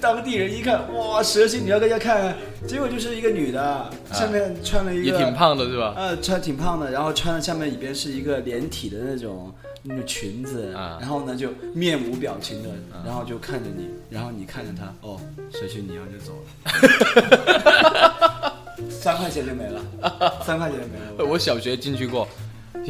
[0.00, 5.94] 当地人一看，哇，蛇形女妖，大家看看，结果就是一个女的，上面穿了一个，也挺胖的是吧？
[5.96, 9.52] 呃，穿挺胖的，然后穿的下面里边是一个连体的那种
[9.82, 10.98] 那个裙子，啊。
[11.00, 12.70] 然后呢就面无表情的，
[13.04, 15.20] 然后就看着你，然后你看着他，哦，
[15.50, 16.32] 谁去你要就走
[16.64, 18.52] 了，
[18.90, 19.80] 三块钱就没了，
[20.44, 21.24] 三块钱就没了。
[21.30, 22.26] 我小学进去过，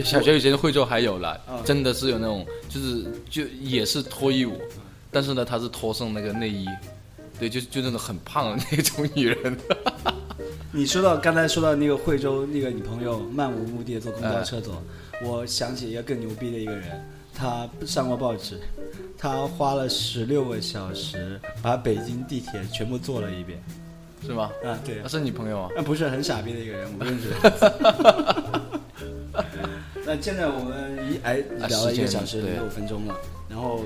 [0.05, 4.61] 小学以前惠州还有了啊，真的是有那种，就是就也是脱衣舞，
[5.11, 6.67] 但是呢，她是脱剩那个内衣，
[7.39, 9.57] 对，就就那种很胖的那种女人，
[10.71, 14.83] 你说到刚才说到那个惠州那个女朋友漫无目的地坐公交车走，
[15.25, 17.05] 我想起一个更牛逼的一个人，
[17.35, 18.61] 他上过报纸，
[19.17, 23.59] 他花了十六个小时把北京地铁全部坐了一遍。
[24.25, 24.53] 是吗？
[24.65, 25.69] 啊，对他，是你朋友啊？
[25.75, 27.33] 那不是很傻逼的一个人，我不认识。
[30.07, 33.17] 那现在我们一哎聊了一个小时六分钟了，
[33.49, 33.81] 然后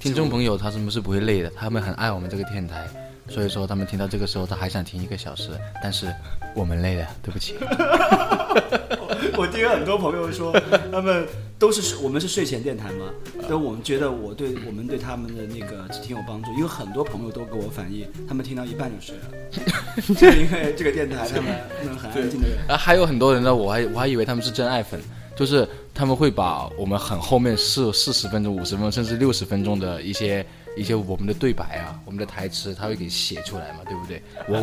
[0.00, 2.88] 听众朋友他们是不会累的，他们很爱我们这个电台，
[3.28, 5.50] 所以说他们听到这个时候，他还想听一个小时，
[5.82, 6.12] 但是
[6.56, 7.54] 我们累了，对不起。
[9.36, 10.52] 我听很多朋友说，
[10.92, 11.26] 他们
[11.58, 13.06] 都是我们是睡前电台嘛，
[13.48, 21.44] 但我们觉得我对我们对他们的那个挺有帮助，因为很多朋友都给我反映，他们听到一半就睡了， 就因为这个电台他们
[21.82, 22.58] 他们很安静的人。
[22.68, 25.00] 啊，还有很多人呢，我还我还以为他们是真爱粉，
[25.36, 30.44] 就是他们会把我们很后面四四十分钟、五十分钟，甚至六十分钟的一些
[30.76, 34.22] 一些我们的对白啊，我们的台词，他会给写出来嘛，对不对？
[34.48, 34.58] 我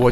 [0.00, 0.10] 我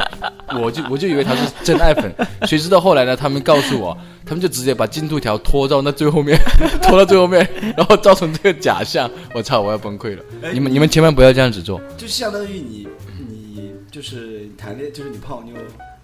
[0.55, 2.13] 我我就我就以为他是真爱粉，
[2.47, 3.17] 谁知道后来呢？
[3.17, 3.97] 他们告诉我，
[4.27, 6.39] 他们就直接把进度条拖到那最后面，
[6.83, 9.11] 拖到最后面，然后造成这个假象。
[9.35, 10.23] 我操，我要崩溃了！
[10.53, 11.81] 你们你们千万不要这样子做。
[11.97, 12.87] 就相当于你
[13.19, 15.55] 你就是谈恋，就是你泡妞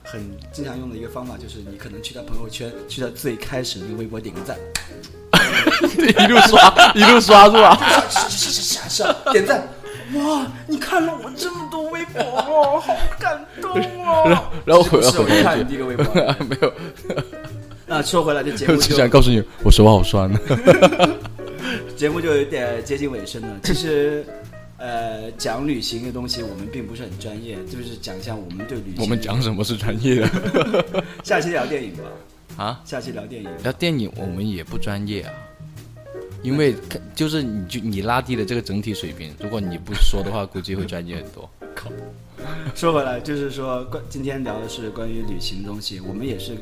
[0.03, 0.21] 很
[0.53, 4.57] 经常用的一个方法，就是你可能去他朋友圈，去他最开始的那个微博点个赞，
[6.03, 7.79] 一路刷，一路刷是吧？
[8.09, 9.69] 是是是是是点赞，
[10.15, 13.73] 哇，你看了我这么多微博哦，好感动
[14.05, 14.43] 哦。
[14.65, 16.05] 然后回是我回看你去第一个微博。
[16.49, 16.73] 没有，
[17.87, 20.31] 那说回来，这节目只就想告诉你，我手好酸。
[21.97, 23.49] 节目就有点接近尾声了。
[23.63, 24.25] 其实，
[24.81, 29.03] 呃，讲旅行的东西我们并不是很专业，就是讲一下我们对旅行。
[29.03, 32.05] 我们讲什么是专业的 下期聊电影吧，
[32.65, 32.81] 啊？
[32.83, 33.51] 下期聊电影。
[33.63, 35.35] 聊电影我们也不专业啊，
[36.43, 36.75] 因为
[37.15, 41.49] 就是你就你拉低了这个整体水平，如果你不说的话，估计会专业很多。
[41.75, 41.93] 靠
[42.75, 46.57] 说回来，就是说关今天聊的是关于旅行的东西，我们也是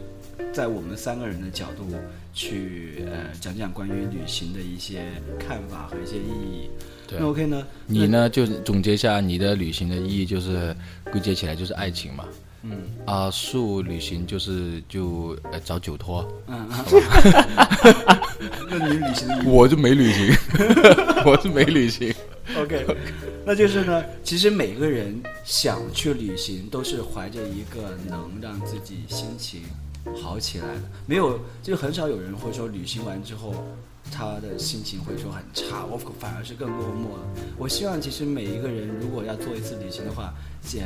[0.52, 1.86] 在我们三个人的角度
[2.34, 5.04] 去呃讲讲关于旅行的一些
[5.38, 6.68] 看法和一些意义。
[7.18, 7.66] 那 OK 呢？
[7.86, 10.74] 你呢，就总结一下你的旅行的意义，就是
[11.10, 12.24] 归结起来就是爱情嘛。
[12.64, 12.76] 嗯
[13.06, 16.68] 啊，树旅行就是就呃找酒托，嗯，
[18.68, 20.34] 那你旅行的意义 我就没旅行，
[21.24, 22.12] 我是没旅行。
[22.56, 22.84] OK，
[23.46, 29.62] 那就是呢，其实每个人想去旅行，都是怀着一个能让自己心情
[30.20, 30.80] 好起来的。
[31.06, 33.54] 没有，就很少有人会说旅行完之后
[34.10, 37.28] 他的心情会说很差，我反而是更落寞了。
[37.56, 40.34] 我希望其实每一个人如果要做一次旅行的话，
[40.72, 40.84] 也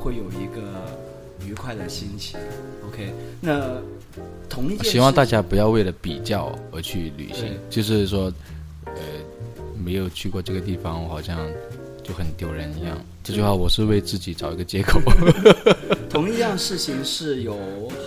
[0.00, 0.98] 会有一个
[1.46, 2.38] 愉快的心情。
[2.86, 3.80] OK，那
[4.48, 8.32] 同一件希望大家不要为了比较而去旅行，就是说，
[8.84, 8.94] 呃，
[9.82, 11.46] 没有去过这个地方，我好像
[12.02, 12.98] 就很丢人一样。
[13.22, 15.00] 这句话我是为自己找一个借口。
[16.10, 17.56] 同一样事情是有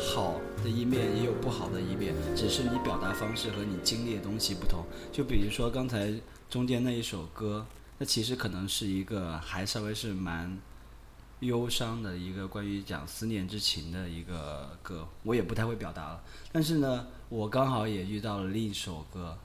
[0.06, 4.84] 好的一面，也有不好的一面，只是你表达方式和你经历的东西不同。
[5.14, 6.14] 就比如说刚才
[6.50, 7.66] 中间那一首歌，
[7.98, 10.60] 那其实可能是一个还稍微是蛮
[11.40, 16.22] 忧伤的一个关于讲思念之情的一个歌，我也不太会表达了。
[16.52, 19.38] 但是呢，我刚好也遇到了另一首歌，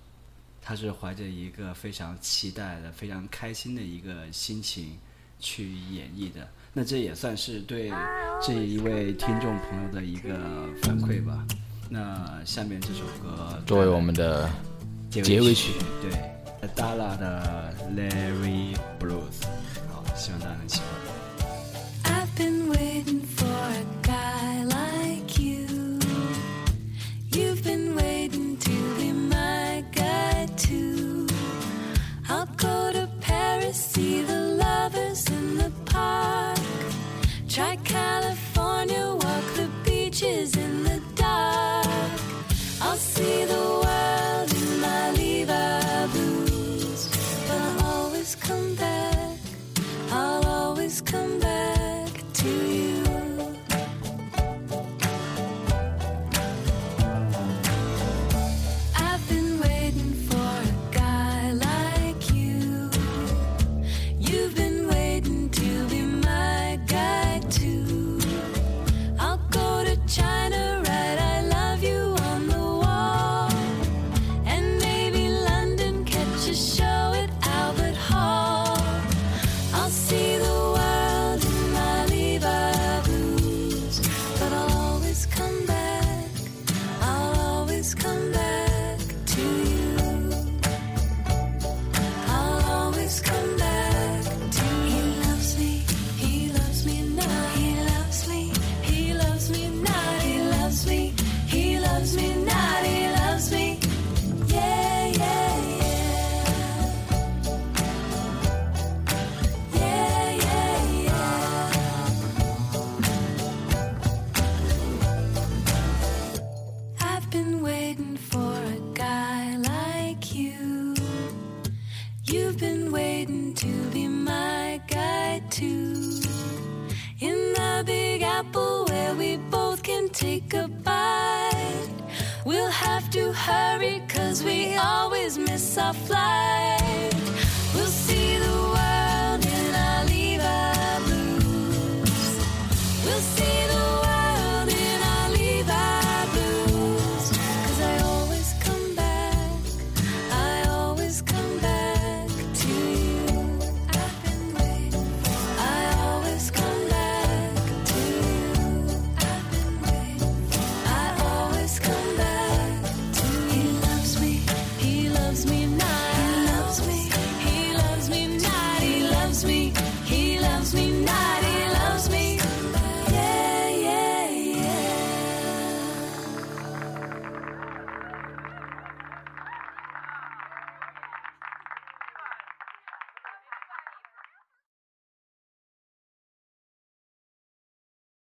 [0.61, 4.99] 它是怀着一个非常期待的、非常开心的一个心情
[5.39, 6.51] 去演绎的。
[6.75, 7.93] 那这也算是对
[8.41, 10.35] 这一位听众朋友的一个
[10.83, 11.45] 反馈吧。
[11.91, 14.49] 那下面这首歌作为我们的
[15.11, 16.11] 结尾曲，对
[16.75, 19.45] ，Dala 的 Larry Blues，
[19.93, 20.87] 好，希望大家能喜欢。
[22.05, 25.99] I've been waiting for a guy like you.
[27.31, 31.27] You've been waiting to be my guy too.
[32.27, 36.59] I'll go to Paris, see the lovers in the park.
[37.53, 41.87] Try California, walk the beaches in the dark.
[42.81, 44.32] I'll see the world